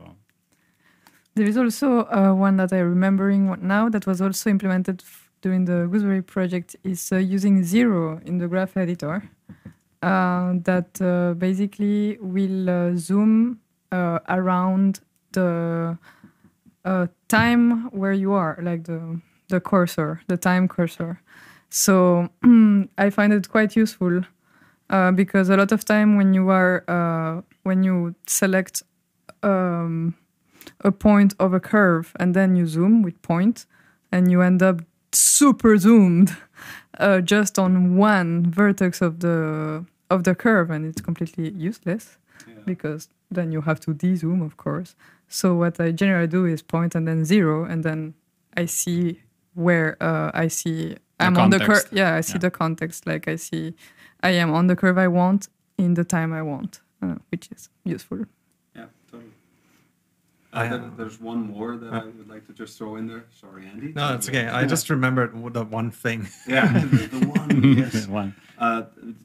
[1.35, 3.43] There is also uh, one that I'm remembering
[3.77, 8.39] now that was also implemented f- during the Gooseberry project is uh, using zero in
[8.39, 9.23] the graph editor.
[10.03, 13.61] Uh, that uh, basically will uh, zoom
[13.93, 15.01] uh, around
[15.33, 15.97] the
[16.85, 19.21] uh, time where you are, like the
[19.51, 21.21] the cursor, the time cursor.
[21.69, 22.29] So
[22.99, 24.23] I find it quite useful
[24.89, 28.83] uh, because a lot of time when you are uh, when you select
[29.43, 30.15] um,
[30.81, 33.67] a point of a curve and then you zoom with point
[34.13, 34.81] and you end up
[35.13, 36.37] super zoomed
[36.99, 42.19] uh, just on one vertex of the of the curve and it's completely useless
[42.67, 44.95] because then you have to de-zoom of course
[45.29, 48.15] so what i generally do is point and then zero and then
[48.57, 49.21] i see
[49.55, 52.39] where uh, i see i'm on the curve yeah i see Yeah.
[52.39, 53.75] the context like i see
[54.23, 57.69] i am on the curve i want in the time i want uh, which is
[57.85, 58.25] useful
[58.77, 59.31] Yeah, totally.
[60.53, 63.25] I- there- there's one more that I would like to just throw in there.
[63.43, 63.93] Sorry, Andy.
[64.01, 64.47] No, it's okay.
[64.49, 66.21] I just remembered the one thing.
[66.49, 67.51] yeah, the, the one.
[67.83, 68.07] Yes.
[68.23, 68.35] One.
[68.59, 68.83] Uh,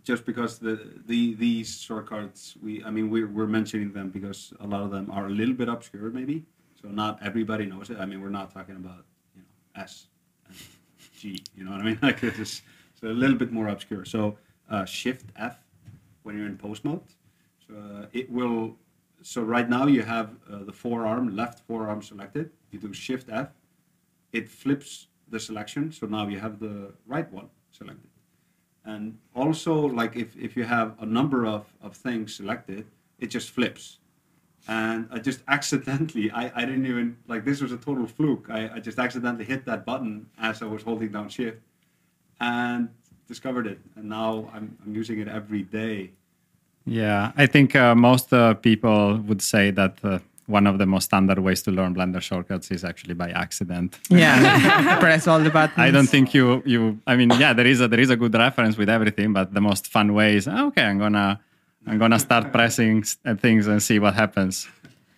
[0.10, 0.76] just because the,
[1.12, 5.06] the these shortcuts, we I mean we're we're mentioning them because a lot of them
[5.18, 6.38] are a little bit obscure, maybe.
[6.82, 7.98] So not everybody knows it.
[8.04, 9.04] I mean, we're not talking about
[9.36, 9.50] you know
[9.84, 10.14] S and
[11.56, 12.00] You know what I mean?
[12.08, 12.64] Like it's just,
[13.00, 14.06] so a little bit more obscure.
[14.06, 14.38] So
[14.70, 15.58] uh, Shift F
[16.24, 17.02] when you're in pose mode.
[17.68, 18.76] So uh, it will.
[19.22, 22.52] So right now you have uh, the forearm, left forearm selected.
[22.72, 23.50] You do Shift F.
[24.32, 25.92] It flips the selection.
[25.92, 28.10] So now you have the right one selected.
[28.86, 32.86] And also, like if, if you have a number of, of things selected,
[33.20, 33.98] it just flips.
[34.67, 38.47] And I just accidentally, I, I didn't even, like this was a total fluke.
[38.49, 41.60] I, I just accidentally hit that button as I was holding down shift
[42.39, 42.89] and
[43.28, 43.80] discovered it.
[43.95, 46.12] And now I'm, I'm using it every day.
[46.86, 51.06] Yeah, I think uh, most uh, people would say that uh, one of the most
[51.06, 53.99] standard ways to learn Blender shortcuts is actually by accident.
[54.10, 55.80] Yeah, press all the buttons.
[55.80, 56.99] I don't think you you.
[57.08, 59.62] I mean, yeah, there is a there is a good reference with everything, but the
[59.62, 60.84] most fun way is okay.
[60.84, 61.39] I'm gonna
[61.88, 64.67] I'm gonna start pressing uh, things and see what happens.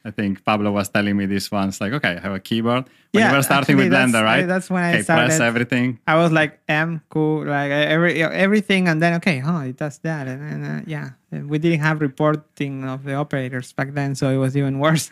[0.05, 2.85] I think Pablo was telling me this once, like, okay, I have a keyboard.
[3.11, 4.43] When Yeah, you were starting with Blender, right?
[4.43, 5.99] I- that's when I okay, press everything.
[6.07, 10.27] I was like M cool like every everything and then okay oh it does that
[10.27, 14.37] and then uh, yeah we didn't have reporting of the operators back then so it
[14.37, 15.09] was even worse.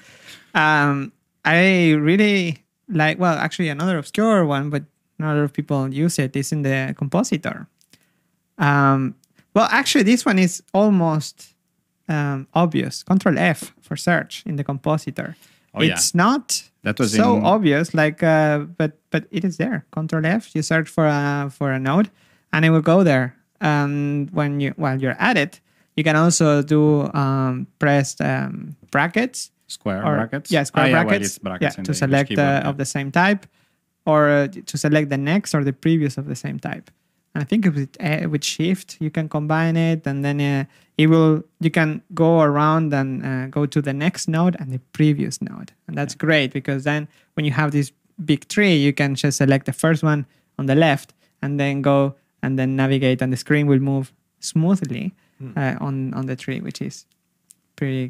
[0.54, 1.12] Um,
[1.44, 4.84] I really like well actually another obscure one but
[5.20, 7.68] not a lot of people use it is in the compositor.
[8.58, 9.16] Um,
[9.56, 11.56] well actually this one is almost
[12.08, 13.02] um, obvious.
[13.04, 15.36] Control F for search in the compositor.
[15.74, 15.94] Oh, yeah.
[15.94, 20.26] it's not That was so in- obvious like uh, but but it is there control
[20.26, 22.10] f you search for a for a node
[22.54, 25.60] and it will go there and when you while you're at it
[25.98, 30.50] you can also do um, press um, brackets Square or brackets.
[30.52, 32.70] yeah square Ah, yeah, brackets, it's brackets yeah, to select keyboard, uh, yeah.
[32.70, 33.46] of the same type
[34.06, 36.90] or uh, to select the next or the previous of the same type
[37.36, 40.66] i think with uh, with shift you can combine it and then uh,
[40.98, 44.80] it will you can go around and uh, go to the next node and the
[44.94, 45.72] previous node.
[45.88, 47.92] And that's great because then when you have this
[48.24, 50.26] big tree you can just select the first one
[50.58, 55.14] on the left and then go and then navigate and the screen will move smoothly
[55.58, 57.06] uh, on on the tree which is
[57.76, 58.10] pretty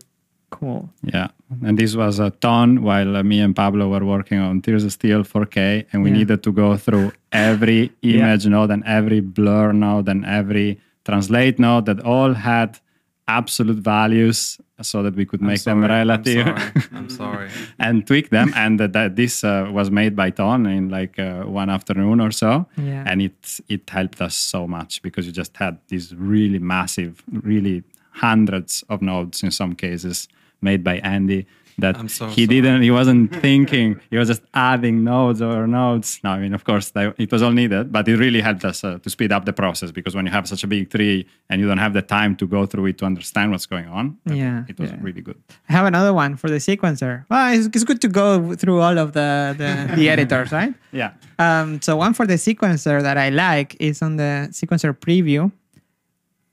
[0.60, 1.28] cool Yeah,
[1.66, 4.92] and this was a ton while uh, me and Pablo were working on Tears of
[4.92, 6.18] Steel 4K, and we Yeah.
[6.20, 11.86] needed to go through every image node and every blur node and every translate node
[11.86, 12.80] that all had
[13.28, 17.50] absolute values so that we could I'm make them sorry, I'm relative sorry, I'm sorry.
[17.80, 18.52] and tweak them.
[18.56, 22.32] and that, that this uh, was made by Ton in like uh, one afternoon or
[22.32, 22.68] so.
[22.78, 23.04] Yeah.
[23.08, 27.84] And it it helped us so much because you just had these really massive, really
[28.12, 30.28] hundreds of nodes in some cases
[30.62, 31.46] made by Andy
[31.78, 32.62] that I'm so he sorry.
[32.62, 36.64] didn't he wasn't thinking he was just adding nodes or nodes no i mean of
[36.64, 39.44] course that, it was all needed but it really helped us uh, to speed up
[39.44, 42.02] the process because when you have such a big tree and you don't have the
[42.02, 44.98] time to go through it to understand what's going on Yeah, it was yeah.
[45.02, 45.36] really good
[45.68, 47.26] I have another one for the sequencer.
[47.30, 50.74] Well, it's, it's good to go through all of the the, the editors, right?
[50.94, 55.52] yeah Um, so one for the sequencer that I like is on the sequencer preview.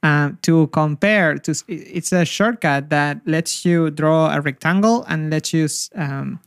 [0.04, 5.52] Um, to compare to, it's a shortcut that lets you draw a rectangle and lets
[5.52, 6.40] you um,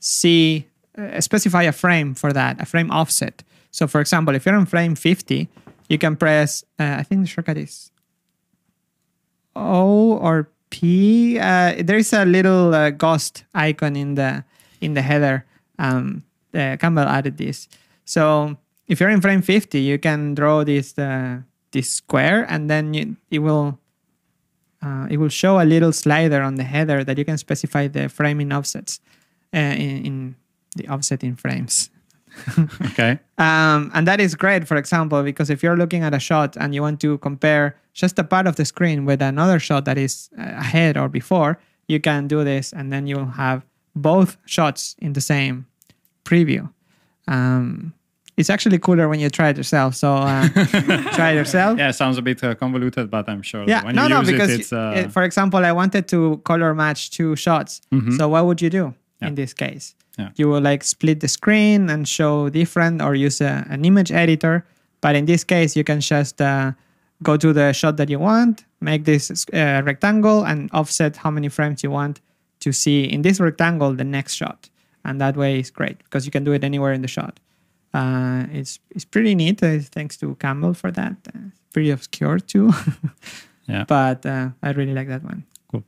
[0.00, 0.66] see
[0.98, 3.44] uh, specify a frame for that, a frame offset.
[3.70, 5.48] So, for example, if you're on frame 50,
[5.88, 6.64] you can press.
[6.80, 7.92] Uh, I think the shortcut is
[9.54, 11.38] O or P.
[11.38, 14.44] Uh, there is a little uh, ghost icon in the
[14.80, 15.44] in the header.
[15.78, 16.24] Um,
[16.54, 17.68] uh, Campbell added this.
[18.04, 18.56] So
[18.88, 20.92] if you're in frame 50, you can draw this
[21.72, 23.78] this square, and then you, it will
[24.82, 28.08] uh, it will show a little slider on the header that you can specify the
[28.08, 29.00] framing offsets
[29.54, 30.36] uh, in, in
[30.76, 31.90] the offset in frames.
[32.86, 36.56] okay Um, and that is great, for example, because if you're looking at a shot
[36.56, 39.98] and you want to compare just a part of the screen with another shot that
[39.98, 43.64] is uh, ahead or before, you can do this and then you'll have
[43.96, 45.66] both shots in the same
[46.24, 46.70] preview.
[47.26, 47.94] Um,
[48.40, 49.94] it's actually cooler when you try it yourself.
[49.94, 50.48] So uh,
[51.18, 51.78] try it yourself.
[51.78, 54.20] yeah it sounds a bit uh, convoluted but i'm sure Yeah, when no, you no,
[54.20, 56.18] use because it it's uh, uh, for example, I wanted to
[56.50, 57.80] color match two shots.
[58.18, 58.84] So what would you do
[59.20, 59.28] Yeah.
[59.28, 59.86] in this case?
[60.18, 60.30] Yeah.
[60.40, 64.54] You will like split the screen and show different, or use a, an image editor.
[65.04, 66.72] But in this case, you can just uh,
[67.22, 71.48] go to the shot that you want, make this uh, rectangle, and offset how many
[71.48, 72.20] frames you want
[72.64, 74.68] to see in this rectangle the next shot.
[75.06, 77.40] And that way is great because you can do it anywhere in the shot.
[77.92, 79.62] Uh, it's it's pretty neat.
[79.62, 81.16] Uh, thanks to Campbell for that.
[81.34, 82.70] Uh, pretty obscure too.
[83.68, 85.44] yeah but uh, I really like that one.
[85.70, 85.84] cool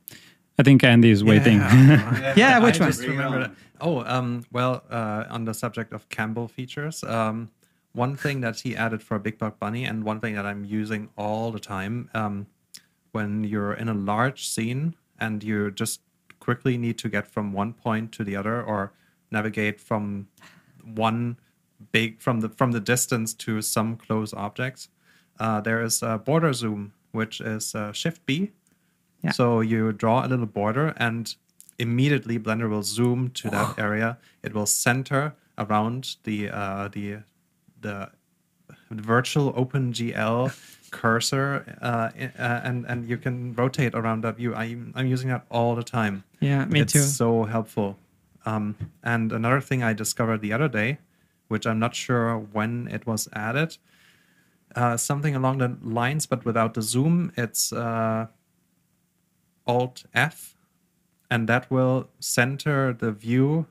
[0.57, 2.91] i think andy is waiting Yeah, Yeah, which I one?
[2.91, 3.51] just remembered it.
[3.81, 7.49] Oh, um, well, uh, on the subject of Campbell features, um,
[7.91, 11.09] one thing that he added for Big Buck Bunny, and one thing that I'm using
[11.17, 12.47] all the time, um,
[13.11, 15.99] when you're in a large scene and you just
[16.39, 18.93] quickly need to get from one point to the other, or
[19.31, 20.27] navigate from
[20.95, 21.35] one
[21.93, 24.89] big from the from the distance to some close objects,
[25.39, 28.51] uh, there is a border zoom, which is uh, Shift B.
[29.23, 29.31] Yeah.
[29.31, 31.33] So you draw a little border, and
[31.79, 34.17] immediately Blender will zoom to that area.
[34.43, 37.19] It will center around the uh, the
[37.79, 38.09] the
[38.91, 40.51] virtual OpenGL
[40.91, 44.53] cursor, uh, uh, and and you can rotate around that view.
[44.55, 46.23] I'm I'm using that all the time.
[46.39, 46.99] Yeah, me it's too.
[46.99, 47.97] so helpful.
[48.45, 50.97] Um, and another thing I discovered the other day,
[51.47, 53.77] which I'm not sure when it was added,
[54.75, 58.27] uh, something along the lines, but without the zoom, it's uh,
[59.65, 60.55] Alt F,
[61.29, 63.67] and that will center the view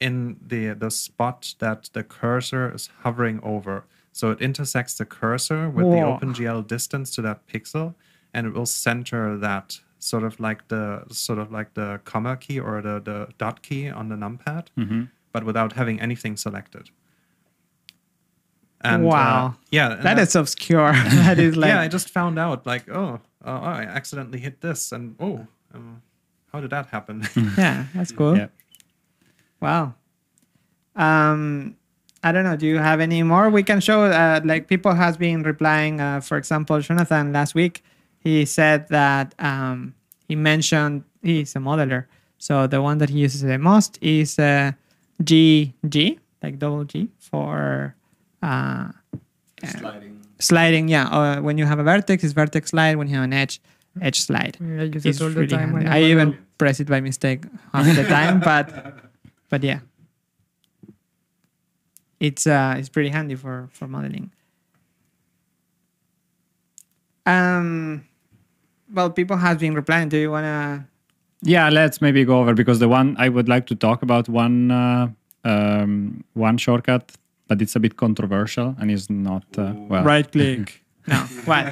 [0.00, 3.84] in the the spot that the cursor is hovering over.
[4.12, 7.94] So it intersects the cursor with the OpenGL distance to that pixel,
[8.34, 12.58] and it will center that sort of like the sort of like the comma key
[12.58, 14.68] or the the dot key on the numpad,
[15.32, 16.90] but without having anything selected.
[18.82, 19.54] And, uh, Wow.
[19.70, 20.92] yeah, and That is obscure.
[21.24, 24.92] that is like yeah, I just found out like, oh, uh, I accidentally hit this,
[24.92, 26.02] and oh, um,
[26.52, 27.22] how did that happen?
[27.58, 28.36] yeah, that's cool.
[28.36, 28.48] Yeah.
[29.60, 29.94] Wow.
[30.96, 31.76] Um,
[32.22, 32.56] I don't know.
[32.56, 34.04] Do you have any more we can show?
[34.04, 36.00] Uh, like people has been replying.
[36.00, 37.82] Uh, for example, Jonathan last week
[38.18, 39.94] he said that um,
[40.28, 42.06] he mentioned he's a modeler.
[42.38, 44.72] So the one that he uses the most is uh,
[45.22, 47.94] GG, like double G for
[48.42, 48.88] uh,
[49.64, 50.20] Sliding.
[50.38, 50.88] sliding.
[50.88, 52.96] Yeah, uh, when you have a vertex, it's vertex slide.
[52.96, 53.60] When you have an edge,
[54.00, 54.56] edge slide.
[54.60, 55.70] I use It's it all the time.
[55.70, 55.74] handy.
[55.74, 56.46] when I even alone.
[56.58, 58.66] press it by mistake half the time, but
[59.50, 59.80] but yeah,
[62.18, 64.30] it's uh it's pretty handy for for modeling.
[67.26, 68.04] Um,
[68.92, 70.08] well, people have been replying.
[70.08, 70.86] Do you wanna?
[71.42, 74.70] Yeah, let's maybe go over because the one I would like to talk about one
[74.70, 75.08] uh,
[75.44, 77.12] um, one shortcut,
[77.50, 80.04] but it's a bit controversial and is not uh, well.
[80.04, 80.84] Right click.
[81.08, 81.64] no, what?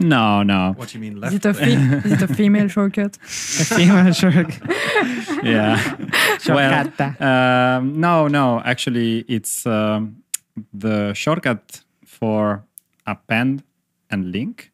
[0.00, 0.72] No, no.
[0.78, 1.34] what do you mean Is left?
[1.34, 3.16] it a fe- is it a female shortcut?
[3.16, 4.62] A female shortcut.
[5.42, 5.76] Yeah.
[6.48, 7.20] well, Shortcut.
[7.20, 8.60] um, no, no.
[8.64, 10.22] Actually, it's um,
[10.84, 12.64] the shortcut for
[13.06, 13.62] append
[14.10, 14.72] and link.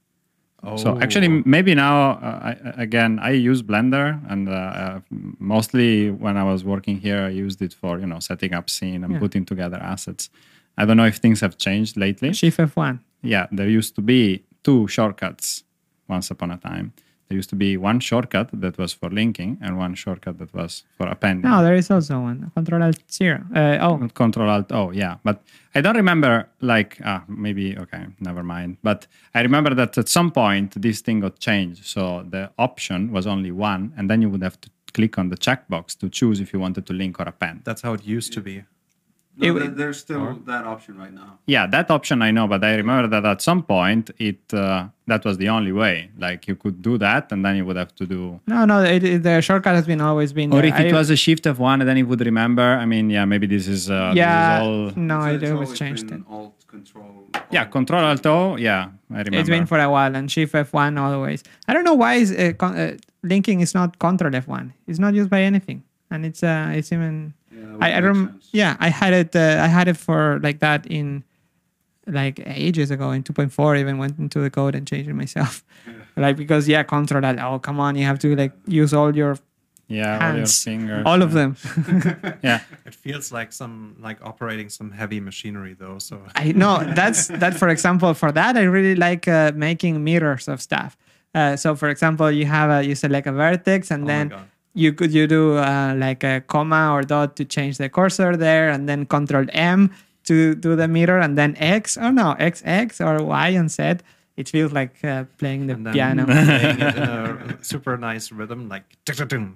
[0.64, 0.76] Oh.
[0.76, 5.00] So actually, maybe now uh, I, again I use Blender, and uh, uh,
[5.40, 9.02] mostly when I was working here, I used it for you know setting up scene
[9.04, 9.18] and Yeah.
[9.24, 10.30] putting together assets.
[10.76, 12.32] I don't know if things have changed lately.
[12.32, 13.00] Shift F1.
[13.22, 15.64] Yeah, there used to be two shortcuts
[16.08, 16.92] once upon a time.
[17.28, 20.84] There used to be one shortcut that was for linking and one shortcut that was
[20.98, 21.50] for appending.
[21.50, 22.50] No, there is also one.
[22.54, 23.42] Control Alt Zero.
[23.54, 25.16] Uh, oh, Control Alt O, yeah.
[25.24, 25.42] But
[25.74, 28.76] I don't remember, like, ah, maybe, okay, never mind.
[28.82, 31.86] But I remember that at some point this thing got changed.
[31.86, 35.36] So the option was only one, and then you would have to click on the
[35.36, 37.62] checkbox to choose if you wanted to link or append.
[37.64, 38.64] That's how it used to be.
[39.34, 41.38] No, It- there's still that option right now.
[41.46, 45.24] Yeah, that option I know, but I remember that at some point it uh, that
[45.24, 46.10] was the only way.
[46.18, 48.82] Like you could do that, and then you would have to do no, no.
[48.82, 50.52] It, it- the shortcut has been always been.
[50.52, 50.66] Or there.
[50.66, 52.62] if it I- was a shift of one, and then it would remember.
[52.62, 55.02] I mean, yeah, maybe this is, uh, yeah, this is all.
[55.02, 56.20] no, So it it's always always changed it.
[56.28, 57.28] Alt Control.
[57.50, 58.56] Yeah, Control Alt O.
[58.56, 59.38] Yeah, I remember.
[59.38, 61.42] It's been for a while, and Shift F1 always.
[61.68, 64.72] I don't know why is uh, con- uh, linking is not Control F1.
[64.86, 67.32] It's not used by anything, and it's uh, it's even.
[67.62, 68.48] Yeah, I, I make rem- sense.
[68.52, 69.36] yeah, I had it.
[69.36, 71.24] Uh, I had it for like that in
[72.06, 73.78] like ages ago in 2.4.
[73.78, 75.62] Even went into the code and changed it myself.
[76.16, 77.38] like because yeah, Control Alt.
[77.40, 79.38] Oh come on, you have to like use all your
[79.88, 81.02] yeah, all your hands, fingers.
[81.06, 81.56] all of them.
[82.42, 85.98] Yeah, It feels like some like operating some heavy machinery though.
[85.98, 87.54] So I know that's that.
[87.54, 90.96] For example, for that, I really like uh, making mirrors of stuff.
[91.34, 94.28] Uh, so, for example, you have a you select a vertex, and Oh my then
[94.28, 94.48] God.
[94.74, 98.70] You could you do uh, like a comma or dot to change the cursor there,
[98.70, 99.90] and then Control M
[100.24, 103.98] to do the mirror, and then X or no X X or Y and Z.
[104.36, 106.24] It feels like uh, playing the piano.
[106.26, 108.84] playing it in a super nice rhythm, like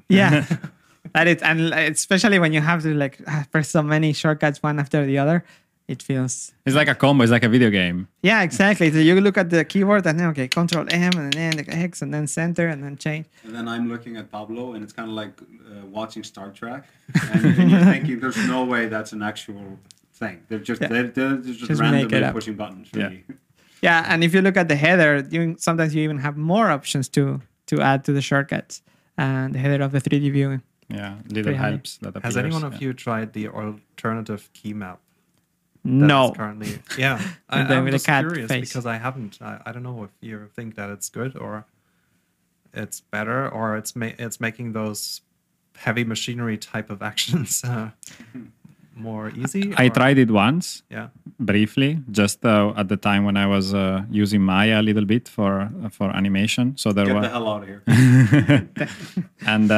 [0.08, 0.44] yeah,
[1.14, 3.18] that is, and especially when you have to like
[3.50, 5.44] press so many shortcuts one after the other,
[5.88, 7.22] it feels it's like a combo.
[7.22, 8.08] It's like a video game.
[8.22, 8.90] Yeah, exactly.
[8.90, 12.02] So you look at the keyboard and then okay, Control M and then the X
[12.02, 13.26] and then center and then change.
[13.44, 16.84] And then I'm looking at Pablo, and it's kind of like uh, watching Star Trek,
[17.32, 19.78] and, and you're thinking, "There's no way that's an actual
[20.14, 20.42] thing.
[20.48, 20.88] They're just Yeah.
[20.88, 23.04] they're, they're just, Just randomly pushing buttons." Yeah.
[23.08, 23.24] Really.
[23.82, 27.08] Yeah, and if you look at the header, you sometimes you even have more options
[27.10, 28.82] to to add to the shortcuts
[29.18, 30.60] and the header of the 3D view.
[30.88, 31.70] Yeah, little Pretty handy.
[31.76, 31.98] helps.
[31.98, 32.80] That Has appears, anyone of yeah.
[32.88, 35.00] you tried the alternative key map?
[35.86, 37.20] That No, is currently yeah.
[37.48, 38.68] I, i'm just curious face.
[38.68, 39.38] because I haven't.
[39.40, 41.64] I, I don't know if you think that it's good or
[42.74, 45.22] it's better or it's ma- it's making those
[45.76, 47.90] heavy machinery type of actions uh,
[48.96, 49.74] more easy.
[49.76, 51.08] I or- tried it once Yeah.
[51.38, 55.28] briefly, just uh, at the time when I was uh, using Maya a little bit
[55.28, 56.76] for for animation.
[56.76, 57.82] So there Get was the hell out of here.
[59.46, 59.70] and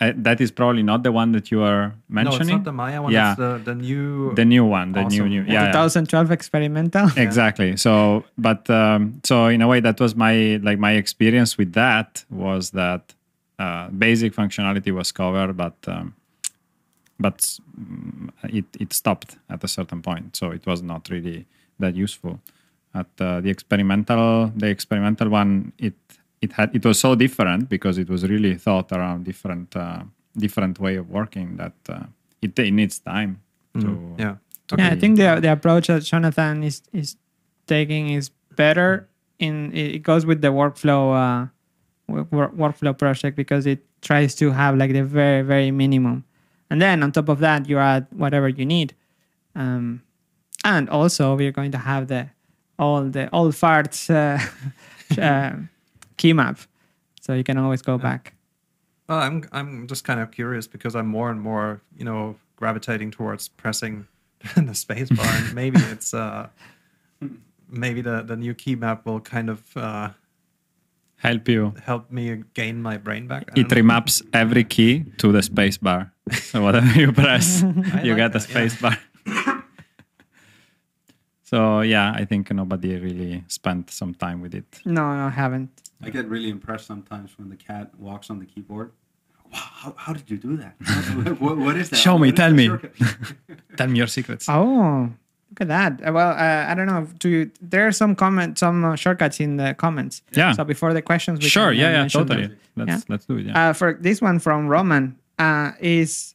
[0.00, 2.38] uh, that is probably not the one that you are mentioning.
[2.38, 3.12] No, it's not the Maya one.
[3.12, 3.32] Yeah.
[3.32, 4.34] It's the, the new.
[4.34, 5.28] the new one, the new Awesome.
[5.28, 5.44] new.
[5.44, 5.72] The Yeah, yeah.
[5.72, 7.08] 2012 experimental.
[7.16, 11.72] exactly so but um, so in a way that was my like my experience with
[11.74, 13.14] that was that
[13.58, 16.14] uh, basic functionality was covered but um,
[17.18, 17.38] but
[17.78, 21.46] mm, it, it stopped at a certain point so it was not really
[21.78, 22.40] that useful
[22.94, 25.94] at uh, the experimental the experimental one it
[26.40, 30.02] it had it was so different because it was really thought around different uh,
[30.36, 32.04] different way of working that uh,
[32.42, 33.40] it, it needs time
[33.78, 34.36] to Mm, yeah.
[34.78, 37.16] Yeah, I think the the approach that Jonathan is is
[37.66, 39.08] taking is better.
[39.38, 41.46] In it it goes with the workflow uh,
[42.06, 46.24] wo- wor- workflow project because it tries to have like the very very minimum,
[46.70, 48.94] and then on top of that you add whatever you need,
[49.56, 50.02] um,
[50.64, 52.28] and also we're going to have the
[52.78, 54.38] all the old farts uh,
[55.20, 55.56] uh,
[56.20, 56.58] key map,
[57.20, 58.34] so you can always go back.
[59.08, 63.10] Well, I'm I'm just kind of curious because I'm more and more, you know, gravitating
[63.10, 64.06] towards pressing
[64.56, 66.48] the space bar, and maybe it's uh,
[67.68, 70.10] maybe the the new key map will kind of uh,
[71.16, 73.44] help you help me gain my brain back.
[73.56, 73.82] I it don't know.
[73.82, 76.12] remaps every key to the space bar.
[76.32, 77.62] So whatever you press,
[78.04, 78.68] you like get a that, yeah.
[78.68, 78.96] space bar.
[81.50, 81.56] So
[81.94, 84.70] yeah, I think nobody really spent some time with it.
[84.84, 85.70] No, no, I haven't.
[86.02, 88.90] I get really impressed sometimes when the cat walks on the keyboard.
[89.52, 90.74] Wow, how, how did you do that?
[91.16, 91.96] What- what- what is that?
[92.06, 92.66] Show me, What is tell me.
[93.78, 94.44] Tell me your secrets.
[94.48, 95.10] Oh,
[95.50, 95.92] look at that.
[96.06, 97.02] Uh, Well, uh, I don't know.
[97.18, 100.22] Do you, there are some comment, some uh, shortcuts in the comments.
[100.40, 100.52] Yeah.
[100.52, 102.46] So before the questions, we Sure, can, yeah, yeah, totally.
[102.46, 102.56] them.
[102.76, 103.00] Let's Yeah.
[103.12, 103.46] let's do it.
[103.46, 103.70] Yeah.
[103.70, 105.04] Uh, for this one from Roman,
[105.38, 106.34] uh, is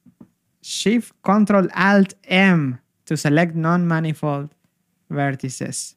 [0.62, 4.50] Shift Control Alt M to select non-manifold
[5.12, 5.96] vertices.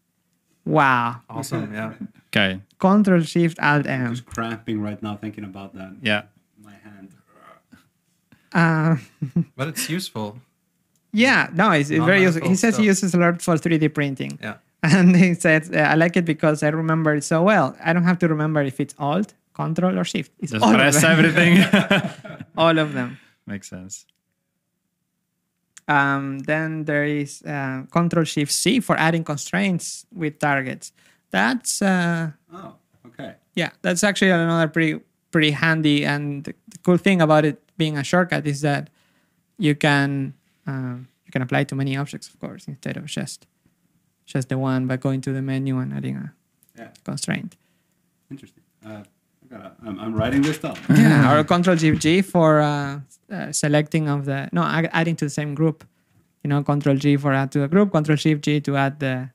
[0.65, 1.23] Wow.
[1.31, 1.95] Awesome, yeah.
[2.29, 2.61] okay.
[2.79, 4.15] Control Shift Alt I'm M.
[4.15, 5.97] just cramping right now thinking about that.
[6.03, 6.23] Yeah.
[6.63, 7.15] My hand.
[8.53, 8.97] Uh,
[9.57, 10.39] But it's useful.
[11.13, 12.43] yeah, no, it's, it's very useful.
[12.43, 14.39] He Non-manifold says he uses a lot for 3D printing.
[14.43, 14.57] Yeah.
[14.83, 17.77] And he said, I like it because I remember it so well.
[17.83, 20.31] I don't have to remember if it's Alt, Control, or Shift.
[20.39, 21.11] It's Just all press of them.
[21.19, 22.45] everything.
[22.57, 23.19] all of them.
[23.47, 24.07] Makes sense.
[25.89, 30.93] Um, then there is uh, Control Shift C for adding constraints with targets.
[31.31, 32.75] That's uh, Oh,
[33.07, 33.35] okay.
[33.55, 36.05] yeah, that's actually another pretty pretty handy.
[36.05, 38.91] And the, cool thing about it being a shortcut is that
[39.59, 40.35] you can
[40.67, 43.47] um, you can apply to many objects, of course, instead of just
[44.27, 46.33] just the one by going to the menu and adding a
[46.77, 47.57] Yeah, constraint.
[48.31, 48.63] interesting.
[48.85, 49.05] Uh,
[49.85, 50.77] I'm, I'm writing this down.
[50.89, 55.31] Yeah, or Control Shift G for uh, uh, selecting of the no adding to the
[55.31, 55.85] same group.
[56.43, 57.93] You know, Control G for add to a group.
[57.93, 59.31] Control Shift G to add the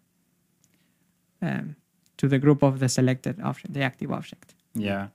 [1.42, 1.76] um,
[2.18, 4.56] to the group of the selected object, the active object.
[4.74, 5.08] Yeah.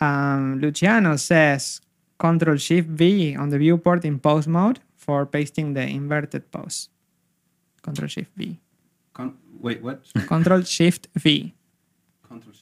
[0.00, 1.80] Um, Luciano says
[2.18, 6.88] Control Shift V on the viewport in pose mode for pasting the inverted pose.
[7.82, 8.58] Control Shift V.
[9.12, 10.02] Con- wait, what?
[10.26, 11.54] Control Shift V.
[12.26, 12.61] Control Shift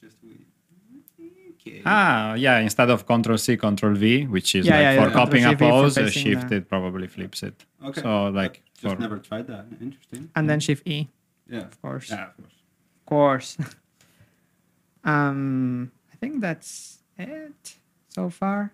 [1.67, 1.81] Okay.
[1.85, 2.57] Ah, yeah.
[2.59, 5.49] Instead of Control C, Control V, which is Yeah, like yeah, for yeah, copying a
[5.55, 7.65] Control Shift V for pose, uh, Shift the- it probably flips it.
[7.85, 8.01] Okay.
[8.01, 9.65] So like Just for never tried that.
[9.81, 10.29] Interesting.
[10.35, 11.07] And then Shift E,
[11.49, 11.59] Yeah.
[11.69, 12.09] of course.
[12.09, 12.55] Yeah, of course.
[13.01, 13.57] Of course.
[15.03, 17.75] um, I think that's it
[18.09, 18.71] so far.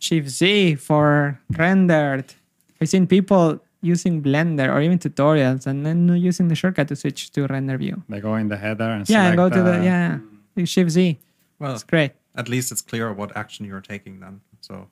[0.00, 2.34] Shift Z for rendered.
[2.80, 7.30] I've seen people using Blender or even tutorials and then using the shortcut to switch
[7.32, 8.02] to render view.
[8.08, 10.18] they go in the header and yeah, select, go to the uh,
[10.56, 11.18] yeah Shift Z.
[11.58, 12.12] Well, It's great.
[12.34, 14.40] at least it's clear what action you're taking then.
[14.60, 14.88] So,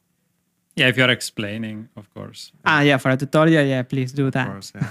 [0.76, 2.52] Yeah, if you're explaining, of course.
[2.64, 4.46] Ah, yeah, for a tutorial, yeah, please do that.
[4.46, 4.52] of that.
[4.52, 4.88] course, yeah.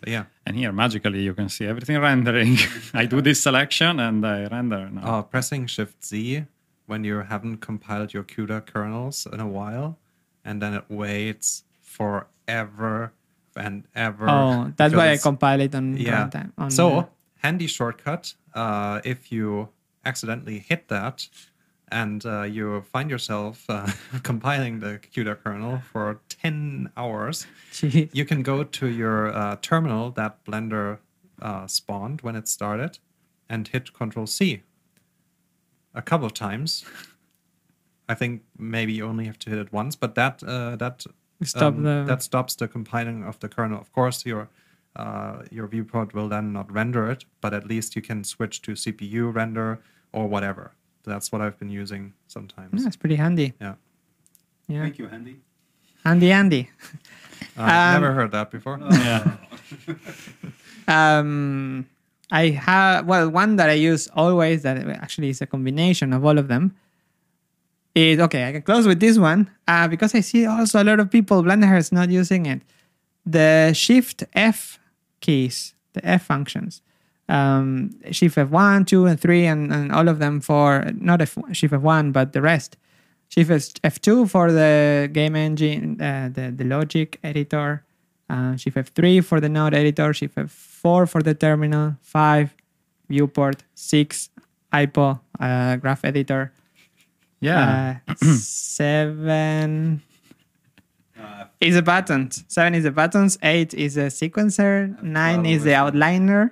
[0.00, 0.24] But yeah.
[0.46, 2.58] And here, magically, you can see everything rendering.
[2.94, 5.02] I do this selection and I render now.
[5.18, 6.44] Uh, pressing Shift Z
[6.86, 9.96] when you haven't compiled your CUDA kernels in a while,
[10.44, 13.12] and then it waits forever
[13.56, 14.28] and ever.
[14.28, 16.28] Oh, that's why I compile it on yeah.
[16.28, 16.52] runtime.
[16.58, 17.08] On so the-
[17.44, 18.34] handy shortcut.
[18.54, 19.68] Uh, if you
[20.06, 21.28] accidentally hit that
[21.88, 23.86] and uh, you find yourself uh,
[24.22, 28.08] compiling the CUDA kernel for 10 hours, Jeez.
[28.14, 30.98] you can go to your uh, terminal that Blender
[31.42, 32.98] uh, spawned when it started
[33.48, 34.62] and hit Control C
[35.94, 36.84] a couple of times.
[38.08, 41.04] I think maybe you only have to hit it once, but that uh, that
[41.42, 43.78] Stop the- that stops the compiling of the kernel.
[43.80, 44.48] Of course, your
[44.96, 48.72] uh, your viewport will then not render it, but at least you can switch to
[48.72, 49.80] CPU render
[50.12, 50.72] or whatever.
[51.04, 52.80] That's what I've been using sometimes.
[52.80, 53.52] Yeah, it's pretty handy.
[53.60, 53.74] Yeah,
[54.68, 55.36] Yeah, Thank you, Handy.
[56.04, 56.70] handy, handy.
[57.56, 58.78] I've Um, never heard that before.
[58.80, 59.36] yeah.
[60.88, 61.86] Um,
[62.30, 66.38] I have well one that I use always that actually is a combination of all
[66.38, 66.74] of them.
[67.94, 68.48] is okay.
[68.48, 71.42] I can close with this one uh, because I see also a lot of people
[71.42, 72.62] Blender is not using it.
[73.24, 74.78] The Shift F
[75.26, 76.82] keys, the F functions,
[77.28, 80.66] um, Shift F1, 2, and 3, and, and all of them for
[81.10, 82.76] not F, Shift F1, but the rest.
[83.28, 87.82] Shift F2 for the game engine, uh, the, the logic editor,
[88.30, 92.54] uh, Shift F3 for the node editor, Shift F4 for the terminal, 5
[93.08, 94.28] viewport, 6
[94.72, 96.52] IPO uh, graph editor,
[97.40, 97.98] Yeah.
[98.08, 100.02] uh, 7
[101.60, 102.44] is a buttons.
[102.48, 106.50] 7 is the buttons, 8 is a sequencer, 9 is the outliner.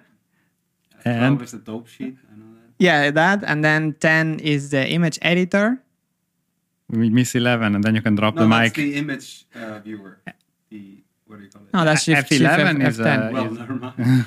[1.05, 2.17] and Twelve is the dope sheet.
[2.33, 2.73] I know that.
[2.79, 3.43] Yeah, that.
[3.45, 5.79] And then 10 is the image editor.
[6.89, 8.75] we miss 11 and then you can drop No, the that's mic.
[8.75, 10.19] the image uh, viewer.
[10.71, 11.73] The what do you call it?
[11.75, 13.29] No, that's shift, shift F11 F, is, F10.
[13.29, 14.27] uh, well, is- never mind.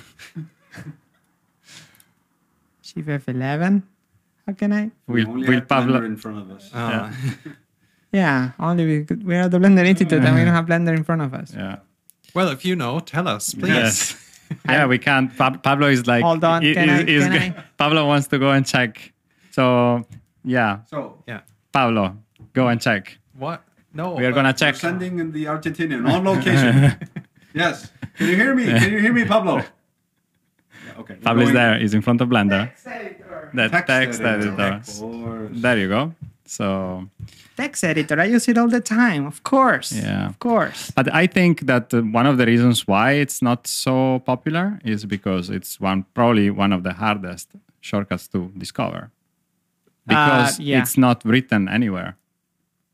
[2.82, 3.84] shift F11.
[4.48, 4.91] How can I?
[5.08, 6.70] we Will, only will have Pablo, in front of us.
[6.74, 7.52] Uh, Yeah,
[8.59, 11.22] only we, could- we are the Blender Institute and we don't have Blender in front
[11.22, 11.53] of us.
[11.53, 11.78] yeah.
[12.34, 13.70] well, if you know, tell us, please.
[13.70, 14.22] Yes.
[14.70, 15.36] yeah, we can't.
[15.38, 16.24] Pa- Pablo is like.
[16.24, 17.63] Hold on, i- can is- I- is can g- I?
[17.78, 19.11] Pablo wants to go and check.
[19.51, 20.05] So,
[20.43, 21.41] yeah, So Yeah.
[21.72, 22.18] Pablo,
[22.53, 23.18] go and check.
[23.38, 23.63] What?
[23.93, 24.13] No.
[24.16, 24.76] We are gonna check.
[24.76, 26.95] sending in the Argentinian on location.
[27.53, 27.89] yes.
[28.18, 28.66] Can you hear me?
[28.66, 29.61] Can you hear me, Pablo?
[30.86, 31.16] Yeah, okay.
[31.16, 31.80] Pablo is going- there.
[31.80, 32.70] He's in front of Blender.
[33.53, 34.82] The Text, text editor.
[34.84, 35.61] Of.
[35.61, 36.13] There you go.
[36.45, 37.09] So,
[37.56, 39.91] Text editor, I use it all the time, of course.
[39.93, 40.28] Yeah.
[40.28, 40.91] Of course.
[40.91, 45.06] but I think that uh, one of the reasons why it's not so popular is
[45.06, 47.49] because it's one probably one of the hardest
[47.80, 49.12] shortcuts to discover
[50.08, 50.80] because yeah.
[50.82, 52.18] it's not written anywhere,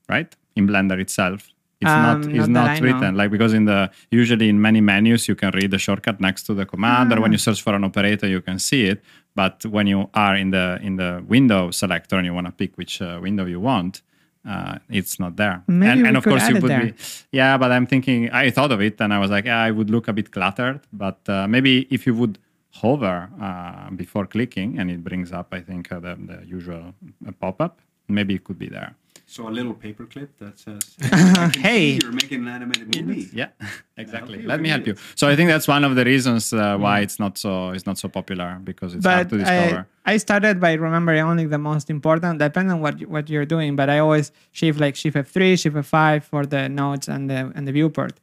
[0.09, 0.35] right?
[0.55, 1.49] In Blender itself,
[1.81, 5.27] it's Um, not it's not not written like because in the usually in many menus
[5.27, 7.83] you can read the shortcut next to the command, or when you search for an
[7.83, 9.01] operator you can see it.
[9.33, 12.77] But when you are in the in the window selector and you want to pick
[12.77, 14.03] which uh, window you want,
[14.47, 15.63] uh, it's not there.
[15.67, 16.85] Maybe and, and of course it would there.
[16.85, 16.93] be
[17.31, 19.89] yeah, but I'm thinking I thought of it and I was like, yeah, I would
[19.89, 20.81] look a bit cluttered.
[20.91, 22.39] But uh, maybe if you would
[22.71, 26.93] hover uh, before clicking and it brings up, I think, uh, the, the usual
[27.27, 28.95] uh, pop up, maybe it could be there.
[29.31, 31.97] So a little paperclip that says, I Hey.
[32.01, 33.29] you're making an animated movie.
[33.31, 33.47] Yeah,
[34.03, 34.41] exactly.
[34.51, 34.95] Let me help you.
[35.15, 37.97] So I think that's one of the reasons uh, why it's not so it's not
[37.97, 39.87] so popular because it's hard to discover.
[40.05, 43.45] I, I started by remembering only the most important, depending on what you- what you're
[43.55, 43.77] doing.
[43.79, 47.63] But I always shift like shift F3, shift F5 for the nodes and the and
[47.67, 48.15] the viewport,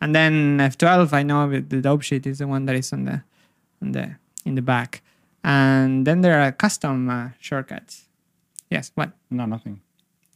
[0.00, 0.34] and then
[0.72, 1.12] F12.
[1.12, 1.40] I know
[1.74, 3.16] the dope sheet is the one that is on the
[3.82, 4.16] on the
[4.48, 5.02] in the back,
[5.42, 8.08] and then there are custom uh, shortcuts.
[8.70, 9.10] Yes, what?
[9.30, 9.80] no, nothing.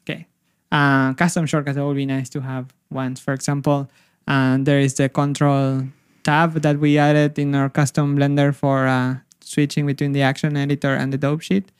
[0.08, 0.26] Okay.
[0.72, 3.20] Uh, custom shortcuts that would be nice to have once.
[3.20, 3.90] For example,
[4.26, 5.84] uh, there is the control
[6.24, 10.94] tab that we added in our custom Blender for uh, switching between the action editor
[10.94, 11.72] and the dope sheet.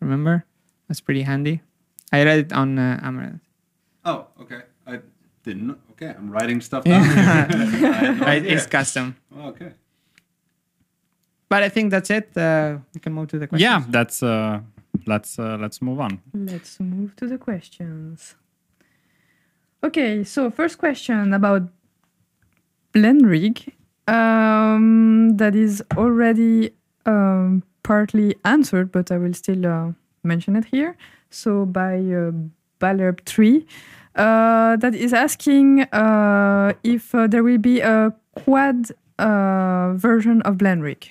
[0.00, 0.44] Remember?
[0.88, 1.60] That's pretty handy.
[2.12, 3.42] I read it on uh, Amaranth.
[4.04, 4.62] Oh, okay.
[4.86, 5.00] I
[5.44, 5.76] didn't know.
[5.92, 7.04] Okay, I'm writing stuff down.
[7.04, 7.12] here.
[7.16, 9.16] I had no Right, it's custom.
[9.36, 9.72] Oh, okay.
[11.48, 12.36] But I think that's it.
[12.36, 13.62] Uh, we can move to the questions.
[13.62, 14.60] Yeah, that's uh,
[15.06, 16.20] let's uh, let's move on.
[16.34, 18.34] Let's move to the questions.
[19.82, 21.62] Okay, so first question about
[22.92, 23.72] Blenrig.
[24.06, 26.72] Um, that is already
[27.06, 29.92] um, partly answered, but I will still uh,
[30.22, 30.96] mention it here.
[31.30, 32.32] So by uh,
[32.80, 33.64] Ballerb3,
[34.16, 40.56] uh, that is asking uh, if uh, there will be a quad uh, version of
[40.56, 41.08] Blenrig.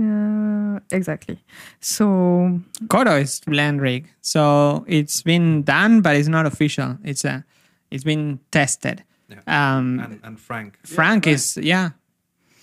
[0.00, 1.38] Uh, exactly.
[1.80, 6.98] So Koro is land rig, so it's been done, but it's not official.
[7.04, 7.44] It's a,
[7.90, 9.04] it's been tested.
[9.28, 9.38] Yeah.
[9.46, 10.78] Um, And, and Frank.
[10.84, 11.90] Frank is yeah,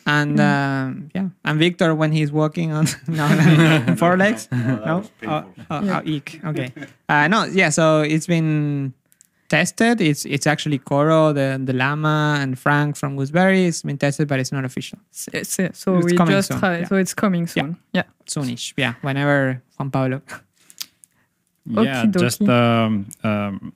[0.06, 4.48] and um, yeah, and Victor when he's walking on no, no, no, four legs.
[4.52, 5.66] Oh, that no, was oh, painful.
[5.70, 6.00] oh, Yeah.
[6.00, 6.40] oh, eek.
[6.46, 6.74] Okay,
[7.10, 7.70] uh, no, yeah.
[7.70, 8.94] So it's been
[9.56, 9.96] tested.
[10.10, 13.62] It's it's actually Koro, the the llama, and Frank from Gooseberry.
[13.70, 15.00] It's been tested, but it's not official.
[15.12, 16.88] So, so- so It's we coming just soon, try, yeah.
[16.90, 17.70] so it's coming soon.
[17.94, 18.06] Yeah.
[18.26, 18.94] Soonish, yeah.
[19.08, 20.22] Whenever Juan Pablo.
[21.66, 23.74] Yeah, Okie just um, um,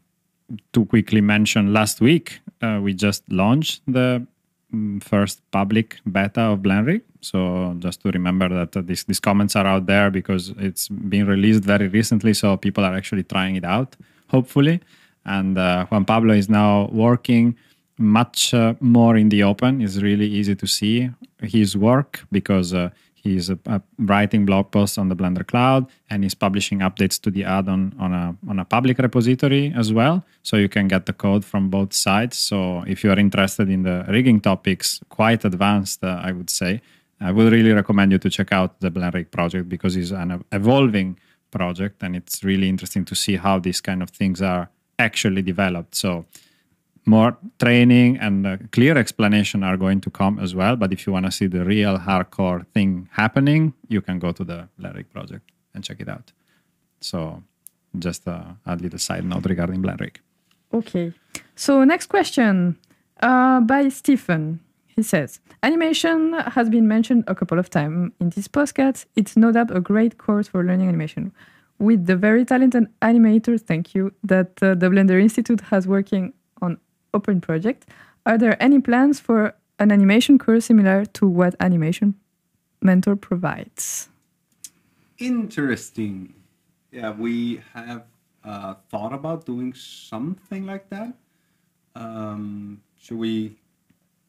[0.74, 4.26] to quickly mention, last week uh, we just launched the
[4.74, 7.02] mm, first public beta of Blenrig.
[7.22, 11.28] So just to remember that uh, these these comments are out there because it's been
[11.28, 13.96] released very recently, so people are actually trying it out.
[14.36, 14.80] Hopefully,
[15.26, 17.56] and uh, Juan Pablo is now working
[17.98, 19.82] much uh, more in the open.
[19.82, 21.10] It's really easy to see
[21.42, 23.50] his work because uh, he's
[23.98, 28.14] writing blog posts on the Blender Cloud and he's publishing updates to the add-on on
[28.14, 30.24] a on a public repository as well.
[30.44, 32.38] So you can get the code from both sides.
[32.38, 36.82] So if you are interested in the rigging topics, quite advanced, uh, I would say,
[37.20, 41.18] I would really recommend you to check out the Blenrig project because it's an evolving
[41.50, 44.70] project, and it's really interesting to see how these kind of things are
[45.00, 45.96] actually developed.
[45.96, 46.26] So
[47.06, 50.76] more training and clear explanation are going to come as well.
[50.76, 54.44] But if you want to see the real hardcore thing happening, you can go to
[54.44, 56.32] the Blenrig project and check it out.
[57.02, 57.44] So
[58.00, 60.18] just a, a little side note regarding Blenrig.
[60.74, 61.14] Okay.
[61.56, 62.78] So next question
[63.22, 64.60] uh, by Stephen.
[64.88, 69.06] He says, animation has been mentioned a couple of times in this podcast.
[69.18, 71.34] It's no doubt a great course for learning animation.
[71.78, 76.78] With the very talented animators, thank you, that uh, the Blender Institute has working on
[77.14, 77.90] open project,
[78.26, 82.16] are there any plans for an animation course similar to what Animation
[82.82, 84.10] Mentor provides?
[85.18, 86.34] Interesting.
[86.92, 88.04] Yeah, we have
[88.44, 91.14] uh, thought about doing something like that.
[91.96, 93.58] Um, should we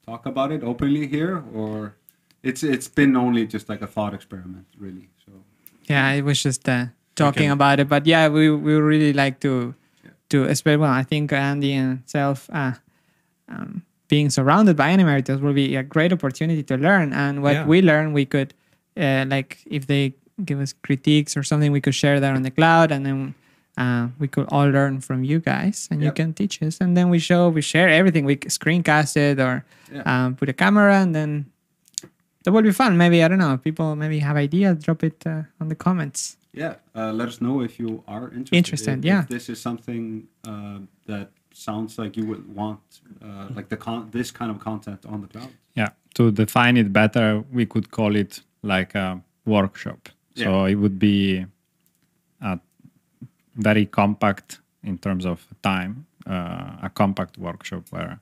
[0.07, 1.97] talk about it openly here, or
[2.43, 5.09] it's it's been only just like a thought experiment, really?
[5.25, 5.33] So
[5.89, 6.87] Yeah, it was just uh,
[7.17, 7.53] talking Okay.
[7.53, 9.75] about it, but yeah, we we really like to
[10.31, 12.73] to especially well, I think Andy and self uh,
[13.49, 17.67] um, being surrounded by animators will be a great opportunity to learn, and what Yeah.
[17.67, 18.55] we learn, we could
[18.97, 20.15] uh, like if they
[20.45, 23.35] give us critiques or something, we could share that on the cloud, and then.
[23.79, 26.79] Uh, we could all learn from you guys, and you can teach us.
[26.81, 28.25] And then we show, we share everything.
[28.25, 30.01] We screencast it or Yeah.
[30.09, 31.45] um, put a camera, and then
[32.45, 32.97] that will be fun.
[32.97, 33.59] Maybe I don't know.
[33.59, 34.83] People maybe have ideas.
[34.83, 36.39] Drop it uh, on the comments.
[36.57, 38.57] Yeah, uh, let us know if you are interested.
[38.57, 39.21] Interested, If- yeah.
[39.23, 42.81] If this is something uh, that sounds like you would want,
[43.23, 45.51] uh, like the con- this kind of content on the cloud.
[45.75, 50.09] Yeah, to define it better, we could call it like a workshop.
[50.35, 50.45] Yeah.
[50.45, 51.47] So it would be
[52.41, 52.59] a
[53.55, 58.21] very compact in terms of time, uh, a compact workshop where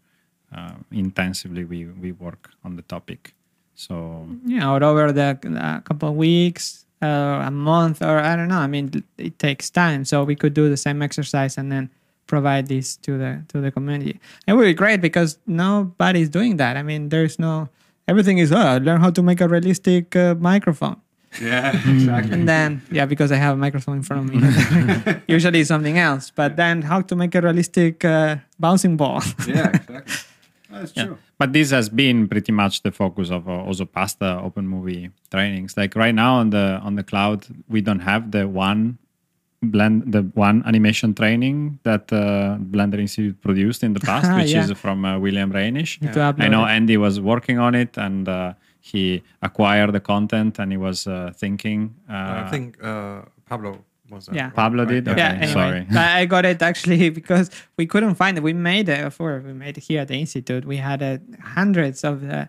[0.56, 3.34] uh, intensively we, we work on the topic.
[3.74, 8.58] So Yeah, over the a couple of weeks, uh, a month, or I don't know.
[8.58, 11.90] I mean, it takes time, so we could do the same exercise and then
[12.26, 14.20] provide this to the to the community.
[14.46, 16.76] It would be great because nobody's doing that.
[16.76, 17.68] I mean, there's no
[18.08, 20.96] everything is oh, learn how to make a realistic uh, microphone.
[21.40, 22.32] Yeah, exactly.
[22.32, 26.30] and then yeah because i have a microphone in front of me usually something else
[26.30, 30.12] but then how to make a realistic uh, bouncing ball yeah, exactly.
[30.74, 31.04] That's Yeah.
[31.06, 31.18] true.
[31.38, 35.10] But this has been pretty much the focus of uh, also past uh, open movie
[35.30, 35.76] trainings.
[35.76, 38.98] Like right now on the on the cloud, we don't have the one
[39.62, 44.64] blend the one animation training that uh, Blender Institute produced in the past, which Yeah.
[44.64, 46.00] is from uh, William Reynish.
[46.02, 46.64] Need to upload I know.
[46.66, 51.32] Andy was working on it and uh, he acquired the content and he was uh,
[51.42, 51.94] thinking.
[52.08, 53.72] Uh, I think uh, Pablo
[54.10, 54.26] was.
[54.26, 54.46] that Yeah.
[54.46, 55.06] one, Pablo did?
[55.06, 55.12] Yeah.
[55.12, 55.86] Okay, yeah anyway sorry.
[56.04, 59.52] I I got it actually because we couldn't find it we made it before we
[59.52, 61.18] made it here at the institute we had uh,
[61.56, 62.46] hundreds of uh,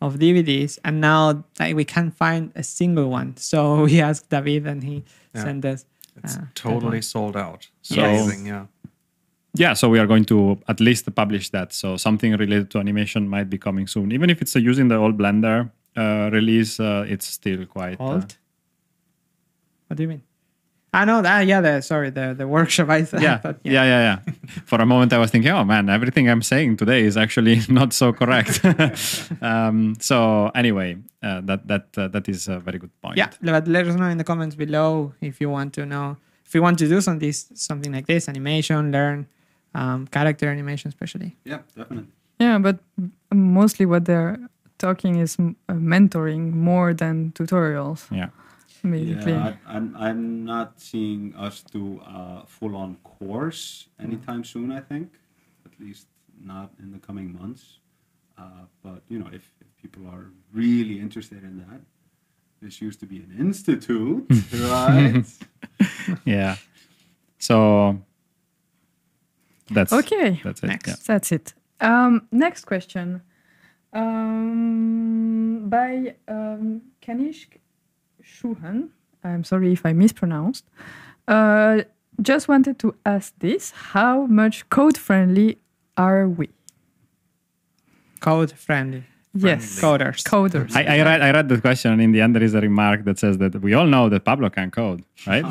[0.00, 4.66] of dvds and now like, we can't find a single one so we asked david
[4.66, 4.96] and he
[5.34, 5.44] Yeah.
[5.44, 5.80] sent us
[6.24, 7.62] It's uh, totally sold out.
[7.82, 8.06] So Yes.
[8.06, 8.64] amazing, yeah.
[9.64, 10.38] yeah so we are going to
[10.72, 14.38] at least publish that so something related to animation might be coming soon even if
[14.42, 18.20] it's uh, using the old blender uh, release uh, it's still quite uh,
[19.88, 20.22] what do you mean
[20.92, 21.46] I know that.
[21.46, 22.88] Yeah, the sorry, the the workshop.
[22.88, 23.20] I thought.
[23.20, 24.32] yeah, but yeah, yeah, yeah.
[24.64, 27.92] For a moment, I was thinking, oh man, everything I'm saying today is actually not
[27.92, 28.64] so correct.
[29.42, 33.16] um, so anyway, uh, that that uh, that is a very good point.
[33.16, 36.16] Yeah, but let us know in the comments below if you want to know
[36.46, 39.26] if you want to do some this something like this animation, learn
[39.74, 41.36] um, character animation, especially.
[41.44, 42.08] Yeah, definitely.
[42.40, 42.78] Yeah, but
[43.32, 44.38] mostly what they're
[44.78, 48.28] talking is uh, mentoring more than tutorials, yeah.
[48.84, 49.32] basically.
[49.32, 54.80] Yeah, I, I'm, I'm not seeing us do a full on course anytime soon, I
[54.80, 55.12] think.
[55.64, 56.06] At least
[56.42, 57.78] not in the coming months.
[58.36, 61.80] Uh, but, you know, if, if people are really interested in that,
[62.60, 65.24] this used to be an institute, right?
[66.24, 66.56] yeah.
[67.38, 68.00] So
[69.70, 70.40] that's Okay.
[70.42, 70.66] That's it.
[70.66, 70.88] Next.
[70.88, 70.94] Yeah.
[71.06, 71.54] That's it.
[71.80, 73.22] Um, next question.
[73.92, 77.58] Um, by um, Kanishk
[78.42, 78.88] Shuhan.
[79.24, 80.64] I'm sorry if I mispronounced.
[81.26, 81.82] Uh,
[82.22, 85.58] just wanted to ask this how much code friendly
[85.96, 86.48] are we?
[88.20, 90.24] Code friendly Yes, coders.
[90.24, 90.74] coders.
[90.74, 93.04] I, I read I read the question and in the end there is a remark
[93.04, 95.44] that says that we all know that Pablo can code, right?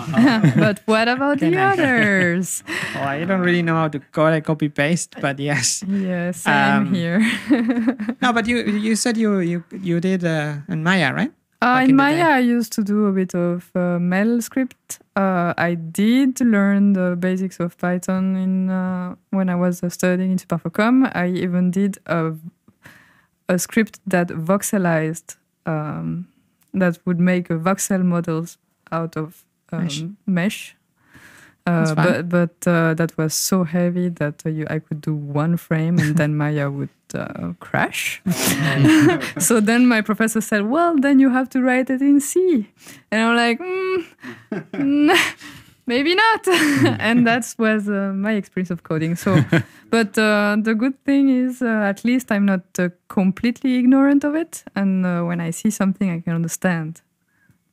[0.57, 2.63] but what about the I- others?
[2.95, 4.33] oh, I don't really know how to code.
[4.33, 5.83] I copy paste, but yes.
[5.87, 7.21] yes, same Um, here.
[8.21, 11.31] No, but you you said you you you did uh, in Maya, right?
[11.61, 12.29] Uh, in in Maya.
[12.35, 14.99] I used to do a bit of uh, Mel script.
[15.15, 20.31] Uh, I did learn the basics of Python in uh, when I was uh, studying
[20.31, 21.11] in Supinfocom.
[21.15, 22.33] I even did a,
[23.49, 26.27] a script that voxelized, um,
[26.73, 28.59] that would make uh, voxel models
[28.91, 30.03] out of um, Mesh.
[30.27, 30.75] mesh.
[31.65, 35.57] Uh, but but uh, that was so heavy that uh, you, I could do one
[35.57, 38.21] frame and then Maya would uh, crash.
[39.39, 42.67] so then my professor said, "Well, then you have to write it in C,"
[43.11, 44.05] and I'm like, mm,
[44.73, 45.35] mm,
[45.85, 46.47] "Maybe not."
[46.99, 49.15] and that was uh, my experience of coding.
[49.15, 49.43] So,
[49.89, 54.35] but uh, the good thing is, uh, at least I'm not uh, completely ignorant of
[54.35, 57.01] it, and uh, when I see something, I can understand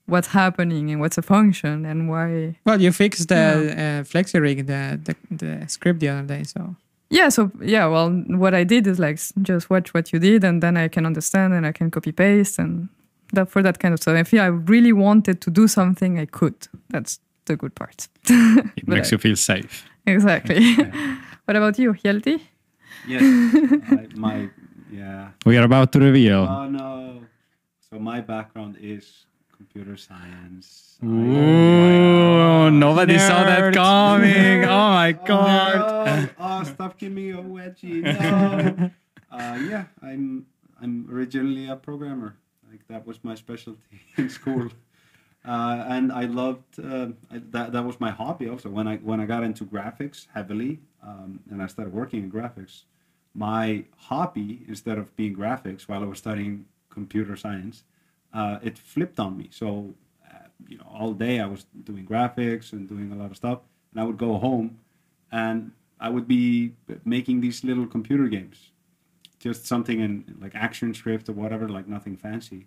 [0.07, 5.01] what's happening and what's a function and why Well, you fixed the uh, FlexiRig, the,
[5.03, 6.77] the the script the other day, so
[7.15, 10.63] Yeah, so yeah, well, what I did is like just watch what you did, and
[10.63, 12.89] then I can understand and I can copy paste and
[13.33, 14.17] that for that kind of stuff.
[14.17, 16.55] If I really wanted to do something, I could.
[16.91, 18.09] That's the good part.
[18.77, 19.85] It makes I- you feel safe.
[20.07, 20.75] exactly.
[21.47, 22.41] what about you, Hjalti?
[23.07, 23.23] Yes,
[23.91, 24.49] I, my
[24.91, 25.29] yeah.
[25.47, 26.47] We are about to reveal.
[26.49, 27.21] Oh no!
[27.91, 29.27] So my background is
[29.65, 30.99] computer science.
[31.03, 33.75] Ooh, nobody saw that Nerd.
[33.75, 34.65] coming.
[34.75, 35.77] Oh my Oh, god.
[35.79, 36.29] no.
[36.39, 38.03] Oh, stop giving me a wedgie.
[38.03, 38.91] No.
[39.31, 40.47] uh, yeah, I'm
[40.81, 42.37] I'm originally a programmer.
[42.71, 43.81] Like that was my specialty
[44.17, 44.69] in school.
[45.47, 47.73] Uh, and I loved uh, I, that.
[47.73, 48.69] That was my hobby also.
[48.71, 52.83] When I when I got into graphics heavily, um, and I started working in graphics,
[53.35, 57.85] my hobby instead of being graphics while I was studying computer science,
[58.35, 59.49] uh, it flipped on me.
[59.53, 59.95] So,
[60.31, 63.61] uh, you know, all day I was doing graphics and doing a lot of stuff,
[63.93, 64.79] and I would go home,
[65.31, 65.71] and
[66.01, 66.75] I would be
[67.05, 68.71] making these little computer games,
[69.39, 72.67] just something in like action script or whatever, like nothing fancy.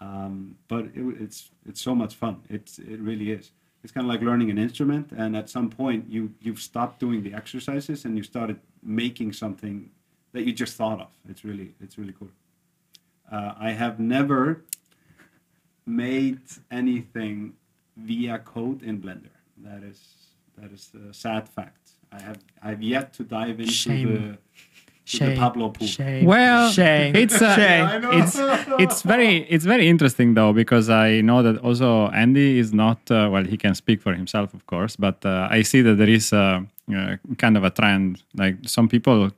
[0.00, 2.42] Um, but it, it's it's so much fun.
[2.48, 3.50] It's it really is.
[3.82, 7.22] It's kind of like learning an instrument, and at some point you you've stopped doing
[7.22, 9.90] the exercises and you started making something
[10.32, 11.08] that you just thought of.
[11.28, 12.30] It's really it's really cool.
[13.30, 14.62] Uh, I have never
[15.86, 17.54] made anything
[17.96, 19.36] via code in Blender.
[19.58, 20.00] That is
[20.58, 21.92] that is a sad fact.
[22.12, 24.14] I have I've yet to dive into Shame.
[24.14, 24.38] the
[25.04, 25.86] to the Pablo pool.
[25.86, 26.24] Shame.
[26.24, 27.16] Well, shame.
[27.16, 27.88] it's uh, shame.
[28.20, 28.36] It's
[28.78, 33.28] it's very it's very interesting though because I know that also Andy is not uh,
[33.32, 36.32] well he can speak for himself of course but uh, I see that there is
[36.32, 36.64] a,
[36.94, 39.30] uh, kind of a trend like some people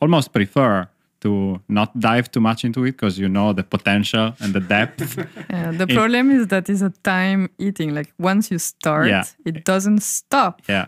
[0.00, 0.88] almost prefer
[1.24, 1.32] to
[1.68, 5.00] not dive too much into it because you know the potential and the depth
[5.50, 7.88] Yeah, the It- problem is that it's a time eating.
[7.98, 9.24] Like once you start, Yeah.
[9.50, 10.54] it doesn't stop.
[10.74, 10.86] yeah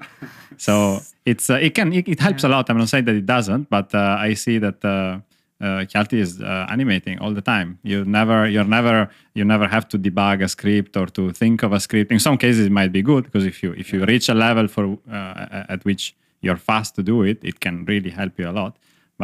[0.66, 0.74] so
[1.30, 3.64] it's uh, it can it, it helps a lot i'm not saying that it doesn't
[3.76, 5.18] but uh, i see that uh,
[5.61, 5.84] uh,
[6.24, 7.68] is uh, animating all the time.
[7.82, 9.09] You never, you're never,
[9.39, 12.12] you never have to debug a script or to think of a script.
[12.12, 14.66] In some cases, it might be good because if you if you reach a level
[14.74, 16.03] for uh, at which
[16.45, 18.72] you're fast to do it, it can really help you a lot.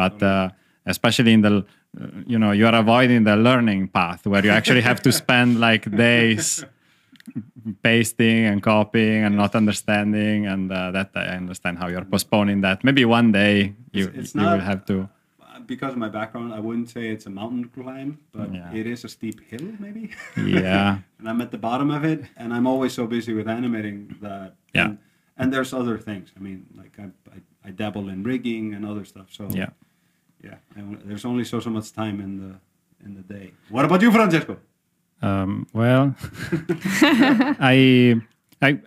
[0.01, 0.49] But uh,
[0.85, 1.57] especially in the,
[2.01, 5.59] uh, you know, you are avoiding the learning path where you actually have to spend
[5.59, 6.65] like days
[7.81, 12.83] pasting and copying and not understanding and uh, that i understand how you're postponing that
[12.83, 15.07] maybe one day you, It's- it's you not- will have to
[15.65, 18.79] Because of my background, I wouldn't say it's a mountain climb, but Yeah.
[18.79, 20.03] it is a steep hill, maybe.
[20.35, 23.97] yeah and I'm at the bottom of it, and I'm always so busy with animating
[24.21, 24.49] that.
[24.75, 24.85] Yeah.
[24.87, 24.97] And,
[25.39, 26.33] and there's other things.
[26.37, 27.05] I mean, like I,
[27.35, 29.27] I, I dabble in rigging and other stuff.
[29.37, 29.69] So yeah
[30.43, 30.55] yeah.
[31.05, 32.55] There's only so so much time in the
[33.05, 33.51] in the day.
[33.69, 34.57] What about you, Francesco?
[35.21, 36.15] Um, well,
[37.61, 38.21] I,
[38.61, 38.79] I,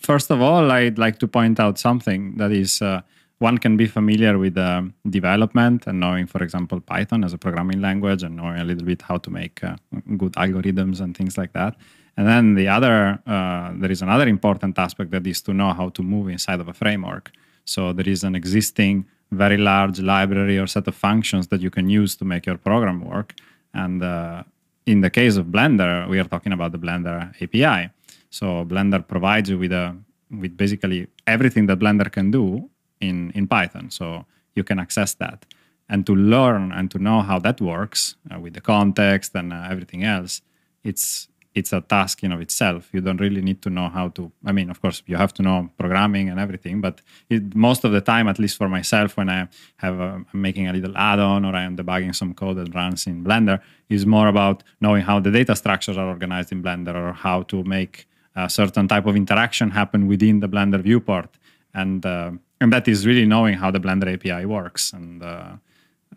[0.00, 3.00] first of all, I'd like to point out something that is uh,
[3.38, 7.80] one can be familiar with um, development and knowing, for example, Python as a programming
[7.80, 9.76] language and knowing a little bit how to make uh,
[10.16, 11.74] good algorithms and things like that.
[12.16, 15.88] And then the other, uh, there is another important aspect that is to know how
[15.88, 17.32] to move inside of a framework.
[17.64, 21.88] So there is an existing very large library or set of functions that you can
[21.88, 23.34] use to make your program work.
[23.72, 24.44] And uh,
[24.86, 27.90] in the case of Blender, we are talking about the Blender API.
[28.30, 29.96] So Blender provides you with a
[30.30, 32.70] with basically everything that Blender can do
[33.00, 33.90] in in Python.
[33.90, 35.46] So you can access that,
[35.88, 39.68] and to learn and to know how that works uh, with the context and uh,
[39.70, 40.42] everything else,
[40.82, 42.88] it's it's a task in of itself.
[42.92, 44.32] You don't really need to know how to.
[44.44, 47.00] I mean, of course, you have to know programming and everything, but
[47.30, 50.66] it, most of the time, at least for myself, when I have a, I'm making
[50.68, 54.28] a little add-on or I am debugging some code that runs in Blender, is more
[54.28, 58.50] about knowing how the data structures are organized in Blender or how to make a
[58.50, 61.38] certain type of interaction happen within the Blender viewport,
[61.72, 64.92] and uh, and that is really knowing how the Blender API works.
[64.92, 65.52] And uh,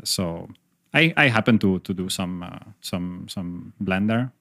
[0.03, 0.49] so
[0.95, 4.31] I, I happen to to do some uh, some some Blender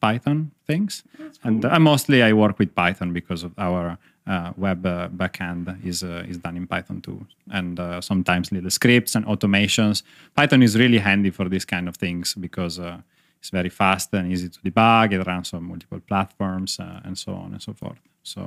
[0.00, 1.04] Python things,
[1.42, 6.02] and uh, mostly I work with Python because of our uh, web uh, backend is
[6.02, 10.02] uh, is done in Python too, and uh, sometimes little scripts and automations.
[10.34, 12.98] Python is really handy for these kind of things because uh,
[13.44, 15.12] It's very fast and easy to debug.
[15.12, 18.00] It runs on multiple platforms uh, and so on and so forth.
[18.22, 18.40] So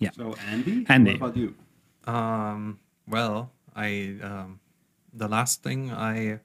[0.00, 0.10] Yeah.
[0.16, 1.10] So Andy, Andy.
[1.12, 1.54] what about you?
[2.04, 4.58] Um, well, I um,
[5.12, 6.40] the last thing I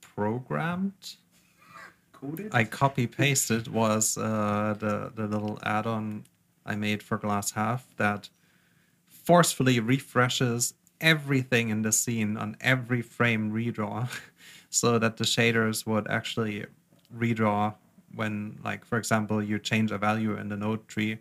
[0.00, 1.16] programmed,
[2.20, 2.54] Coded?
[2.54, 6.24] I copy pasted was uh, the the little add-on
[6.66, 8.28] I made for Glass Half that
[9.08, 14.08] forcefully refreshes everything in the scene on every frame redraw,
[14.70, 16.66] so that the shaders would actually
[17.16, 17.74] redraw
[18.14, 21.18] when, like, for example, you change a value in the node tree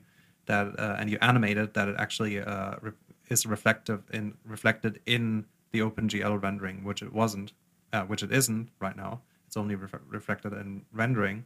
[0.47, 2.91] that uh, and you animate it that it actually uh, re-
[3.29, 7.53] is reflective in reflected in the OpenGL rendering, which it wasn't,
[7.93, 9.21] uh, which it isn't right now.
[9.49, 11.43] It's only ref- reflected in rendering.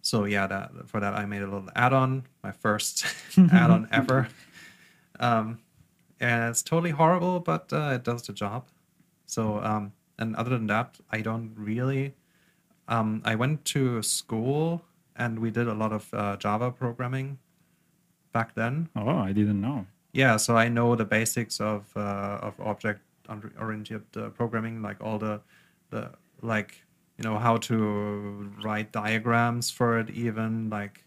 [0.00, 3.04] So yeah, that for that I made a little add-on, my first
[3.52, 4.28] add-on ever.
[5.20, 5.58] Um,
[6.18, 8.68] and it's totally horrible, but uh, it does the job.
[9.26, 12.14] So um, and other than that, I don't really.
[12.88, 14.80] Um, I went to school
[15.16, 17.38] and we did a lot of uh, Java programming
[18.32, 18.88] back then.
[18.96, 19.86] Oh, I didn't know.
[20.14, 23.02] Yeah, so I know the basics of uh, of object
[23.60, 25.42] oriented uh, programming, like all the
[25.90, 26.85] the like
[27.18, 31.04] you know how to write diagrams for it, even like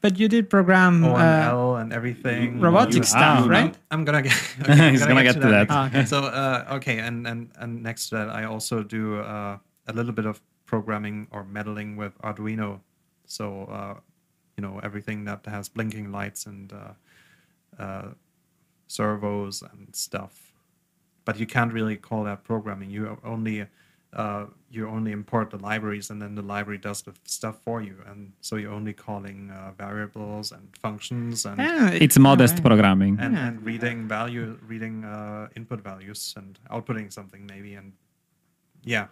[0.00, 2.60] But you did program uh, OML and everything.
[2.60, 3.74] robotic stuff, right?
[3.90, 4.32] I'm gonna get.
[4.62, 5.66] okay, I'm He's gonna get to that.
[5.70, 6.04] Ah, okay.
[6.04, 10.12] So uh, okay, and and and next to that, I also do uh, a little
[10.12, 12.80] bit of programming or meddling with Arduino.
[13.26, 13.94] So uh,
[14.56, 16.94] you know everything that has blinking lights and uh,
[17.82, 18.08] uh,
[18.88, 20.52] servos and stuff.
[21.24, 22.90] But you can't really call that programming.
[22.90, 23.66] You only
[24.14, 27.96] uh, you only import the libraries, and then the library does the stuff for you.
[28.06, 32.64] And so you're only calling uh, variables and functions and Yeah, It's modest alright.
[32.66, 33.18] programming.
[33.20, 33.46] and, Yeah.
[33.48, 37.92] and reading value reading uh, input values and outputting something maybe and
[38.84, 39.06] yeah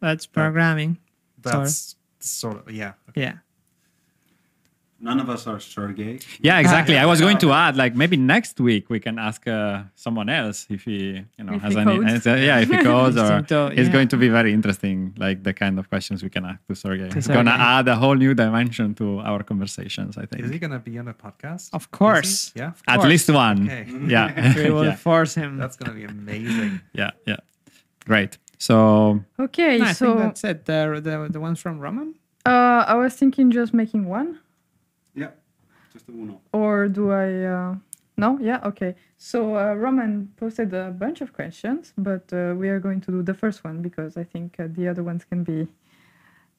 [0.00, 0.98] That's programming.
[1.42, 3.38] that's sort of yeah Yeah.
[5.04, 6.20] None of us are Sergey.
[6.40, 6.96] Yeah, exactly.
[6.96, 10.66] I was going to add, like, maybe next week we can ask uh, someone else
[10.70, 11.98] if he, you know, If has any.
[11.98, 12.26] codes.
[12.26, 15.42] uh, yeah, if he codes, or Interesting thought, it's going to be very interesting, like
[15.42, 17.10] the kind of questions we can ask to Sergey.
[17.16, 20.16] It's going to add a whole new dimension to our conversations.
[20.16, 22.52] I think is he gonna be on a podcast Of course.
[22.54, 23.08] yeah at course.
[23.08, 23.58] least one.
[23.68, 23.86] Okay.
[24.06, 25.56] Yeah, We will yeah, force him.
[25.58, 27.36] that's gonna be amazing yeah, yeah.
[28.06, 28.38] Great.
[28.58, 30.64] So Okay, No, I so think that's it.
[30.66, 32.14] The, the, the ones from Roman?
[32.46, 34.38] uh, I was thinking just making one, Yeah,
[35.92, 36.40] just the uno.
[36.52, 37.44] or do I?
[37.44, 37.74] Uh...
[38.16, 38.94] No, yeah, okay.
[39.16, 43.22] So uh, Roman posted a bunch of questions, but uh, we are going to do
[43.22, 45.66] the first one because I think uh, the other ones can be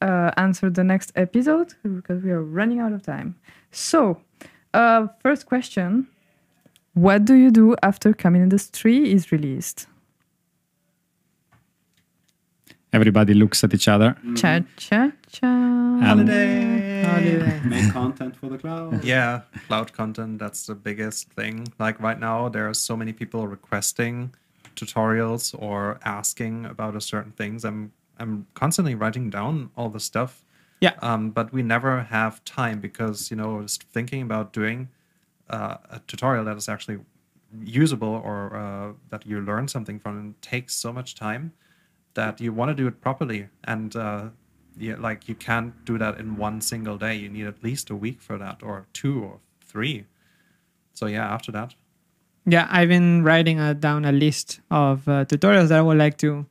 [0.02, 3.36] uh, answered the next episode because we are running out of time.
[3.72, 4.22] So,
[4.74, 6.08] uh, first question:
[6.94, 8.72] What do you do after Caminandes
[9.14, 9.88] is released?
[12.94, 14.16] everybody looks at each other.
[14.36, 15.48] Cha cha cha.
[15.48, 16.83] And- Holiday.
[17.04, 17.62] Holiday.
[17.66, 19.04] Make content for the cloud.
[19.04, 23.48] yeah cloud content that's the biggest thing like right now there are so many people
[23.48, 24.34] requesting
[24.76, 30.44] tutorials or asking about a certain things i'm i'm constantly writing down all the stuff
[30.82, 30.94] Yeah.
[31.02, 34.90] um, but we never have time because you know just thinking about doing
[35.50, 37.00] uh, a tutorial that is actually
[37.64, 41.54] usable or uh, that you learn something from takes so much time
[42.16, 44.30] that you want to do it properly and uh,
[44.78, 47.96] yeah, like you can't do that in one single day you need at least a
[47.96, 50.06] week for that or two or three
[50.94, 51.76] so yeah after that
[52.46, 56.18] Yeah, I've been writing uh, down a list of uh, tutorials that I would like
[56.18, 56.46] to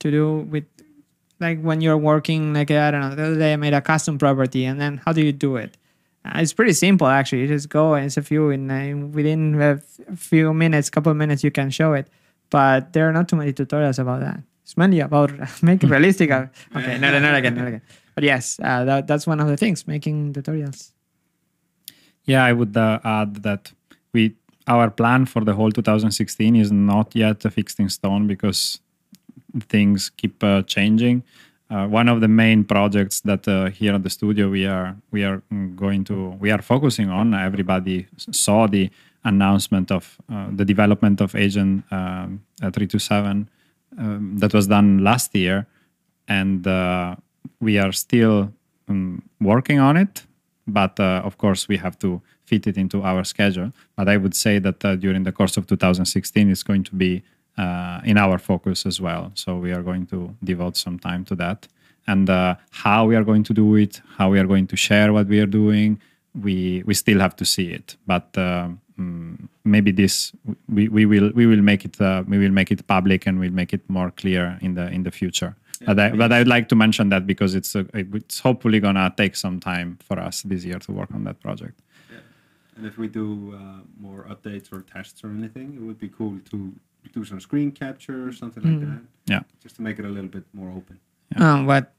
[0.00, 0.64] to do with
[1.40, 4.18] like when you're working like I don't know the other day I made a custom
[4.18, 5.76] property and then how do you do it?
[6.24, 7.42] Uh, it's pretty simple actually.
[7.42, 9.78] You just go and it's a few in uh, within a
[10.16, 12.08] few minutes, couple minutes you can show it.
[12.50, 14.40] But there are not too many tutorials about that.
[14.68, 16.30] It's mainly about making realistic.
[16.30, 16.46] uh,
[16.76, 17.82] okay, no, no, not again, not again.
[18.14, 20.92] But yes, uh, that, that's one of the things making tutorials.
[22.24, 23.72] Yeah, I would uh, add that
[24.12, 24.34] we
[24.66, 28.80] our plan for the whole 2016 is not yet fixed in stone because
[29.70, 31.22] things keep uh, changing.
[31.70, 35.24] Uh, one of the main projects that uh, here at the studio we are we
[35.24, 35.42] are
[35.76, 37.32] going to we are focusing on.
[37.32, 38.90] Everybody saw the
[39.24, 43.48] announcement of uh, the development of Agent um, uh, 327
[43.96, 45.66] um, that was done last year,
[46.26, 47.16] and uh,
[47.60, 48.52] we are still
[48.88, 50.26] um, working on it
[50.68, 53.72] but uh, of course we have to fit it into our schedule.
[53.96, 57.22] But i would say that uh, during the course of 2016 it's going to be
[57.56, 59.32] uh, in our focus as well.
[59.34, 61.66] So we are going to devote some time to that.
[62.06, 65.12] And uh, how we are going to do it how we are going to share
[65.12, 66.00] what we are doing
[66.34, 67.96] we we still have to see it.
[68.06, 68.68] But uh,
[69.70, 70.32] maybe this
[70.68, 73.52] we, we will we will make it uh, we will make it public and we'll
[73.52, 75.56] make it more clear in the in the future
[75.86, 79.36] but I, but I'd like to mention that because it's uh, it's hopefully gonna take
[79.36, 81.80] some time for us this year to work on that project.
[82.76, 86.38] And if we do uh, more updates or tests or anything, it would be cool
[86.50, 86.72] to
[87.12, 89.02] do some screen capture or something like that.
[89.26, 89.40] Yeah.
[89.60, 91.00] Just to make it a little bit more open.
[91.36, 91.92] Um, what?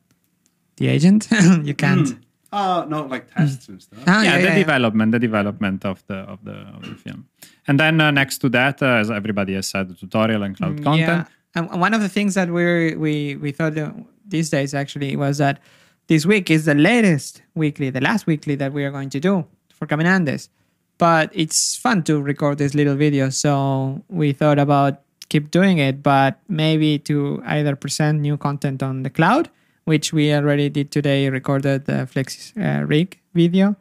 [0.77, 1.27] The agent?
[1.63, 2.17] you can't.
[2.51, 3.99] Uh, no, like tests and stuff.
[4.07, 4.55] Ah, yeah, yeah, the yeah.
[4.55, 7.27] development, the development of the of the of the film,
[7.67, 10.83] and then uh, next to that, uh, as everybody has said, the tutorial and cloud
[10.83, 11.27] content.
[11.55, 13.91] Yeah, and one of the things that we we we thought uh,
[14.27, 15.59] these days actually was that
[16.07, 19.45] this week is the latest weekly, the last weekly that we are going to do
[19.71, 20.49] for Caminandes.
[20.97, 26.01] But it's fun to record these little videos, so we thought about keep doing it,
[26.03, 29.49] but maybe to either present new content on the cloud,
[29.89, 33.75] which we already did today, recorded the Flex uh, rig video,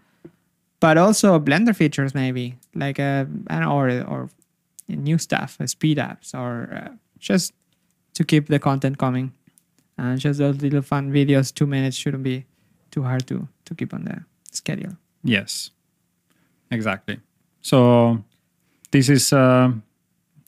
[0.80, 4.30] but also Blender features maybe like uh, I or or
[4.88, 7.52] new stuff, uh, speed ups, or uh, just
[8.14, 9.32] to keep the content coming.
[9.98, 12.46] And just those little fun videos, two minutes shouldn't be
[12.90, 14.96] too hard to to keep on the schedule.
[15.22, 15.72] Yes,
[16.70, 17.20] exactly.
[17.60, 18.24] So
[18.92, 19.72] this is uh,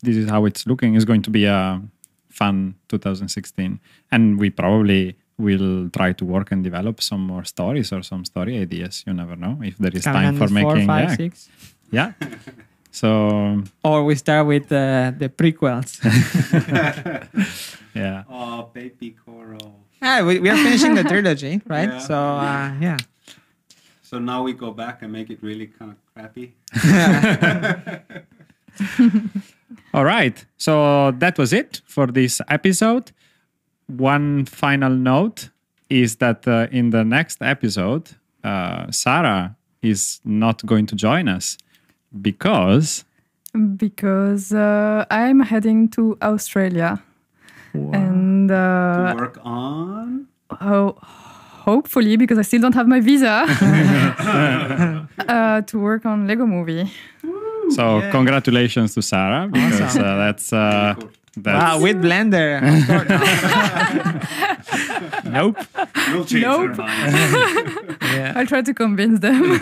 [0.00, 0.94] this is how it's looking.
[0.96, 1.82] It's going to be a
[2.30, 3.78] fun 2016,
[4.10, 8.58] and we probably will try to work and develop some more stories or some story
[8.58, 9.02] ideas.
[9.06, 10.86] You never know if there is time for four, making.
[10.86, 11.48] five, yeah, six.
[11.90, 12.12] yeah.
[12.92, 15.98] So Or we start with uh, the prequels.
[17.94, 19.58] yeah, Oh, baby Koro.
[20.02, 21.88] ah, we, we are finishing the trilogy, right?
[21.88, 21.98] Yeah.
[21.98, 22.96] So uh, yeah.
[24.02, 26.54] So now we go back and make it really kind of crappy.
[29.94, 30.44] All right.
[30.56, 33.12] So that was it for this episode.
[33.96, 35.50] One final note
[35.88, 38.10] is that uh, in the next episode,
[38.44, 41.58] uh, Sarah is not going to join us
[42.22, 43.04] because
[43.76, 47.02] because uh, I'm heading to Australia
[47.74, 50.26] and to uh, work on.
[50.52, 50.96] ho-
[51.66, 53.44] hopefully because I still don't have my visa
[55.28, 56.90] uh, to work on Lego Movie.
[57.70, 58.10] so Yeah.
[58.10, 60.04] congratulations to Sarah because Awesome.
[60.04, 61.10] uh, that's uh, Cool.
[61.36, 62.60] That's Wow, with Blender.
[65.24, 65.56] nope.
[66.12, 66.76] We'll change Nope.
[66.76, 67.96] their minds.
[68.14, 68.32] yeah.
[68.36, 69.58] I'll try to convince them.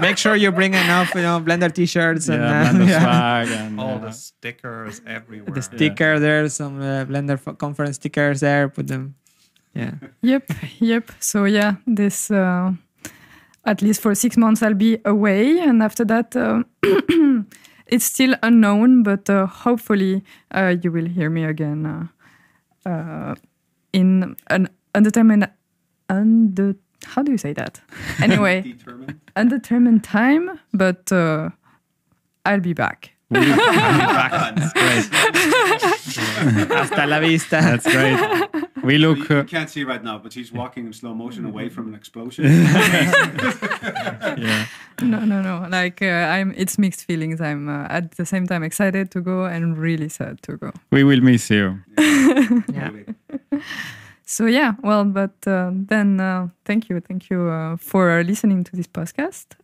[0.00, 3.00] Make sure you bring enough, you know, Blender T-shirts and uh, Blender yeah.
[3.44, 5.54] swag and All uh, the stickers everywhere.
[5.54, 8.68] the sticker there, some uh, Blender fo- conference stickers there.
[8.68, 9.14] Put them.
[9.74, 9.92] Yeah.
[10.22, 11.12] Yep, yep.
[11.20, 12.72] So yeah, this uh,
[13.64, 16.64] at least for six months I'll be away, and after that uh,
[17.90, 19.02] it's still unknown.
[19.02, 23.34] But uh, hopefully uh, you will hear me again uh, uh,
[23.92, 25.48] in an undetermined
[26.08, 26.76] under.
[27.04, 27.80] How do you say that?
[28.22, 28.74] Anyway,
[29.36, 31.50] undetermined time, but uh,
[32.44, 33.12] I'll be back.
[33.30, 35.04] That's great.
[36.70, 37.60] Hasta la vista.
[37.60, 38.18] That's great.
[38.82, 39.28] We You, look.
[39.28, 41.94] you Uh, can't see right now, but he's walking in slow motion away from an
[41.94, 42.44] explosion.
[44.38, 44.66] yeah.
[45.02, 45.66] No, no, no.
[45.70, 46.06] Like uh,
[46.38, 47.40] I'm, it's mixed feelings.
[47.40, 50.72] I'm uh, at the same time excited to go and really sad to go.
[50.90, 51.78] We will miss you.
[52.72, 52.90] Yeah.
[54.24, 58.76] So yeah, well, but uh, then uh, thank you, thank you uh, for listening to
[58.76, 59.56] this podcast,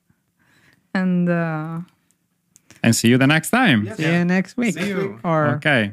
[0.92, 1.82] and uh,
[2.86, 3.84] And see you the next time.
[3.84, 3.96] Yes.
[3.96, 4.74] See you next week.
[4.74, 5.18] See you.
[5.24, 5.92] Or Okay.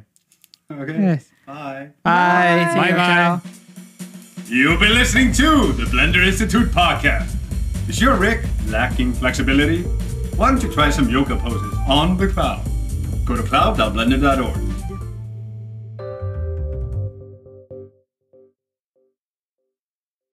[0.71, 0.93] Okay.
[1.01, 1.25] yes.
[1.47, 1.89] Bye.
[2.03, 2.69] Bye.
[2.71, 2.95] See Bye you.
[2.95, 3.07] bye.
[3.15, 3.41] Ciao.
[4.45, 7.33] You've been listening to the Blender Institute podcast.
[7.89, 9.81] Is your rig lacking flexibility?
[10.37, 12.61] Why don't you try some yoga poses on the cloud?
[13.25, 14.55] Go to cloud.blender.org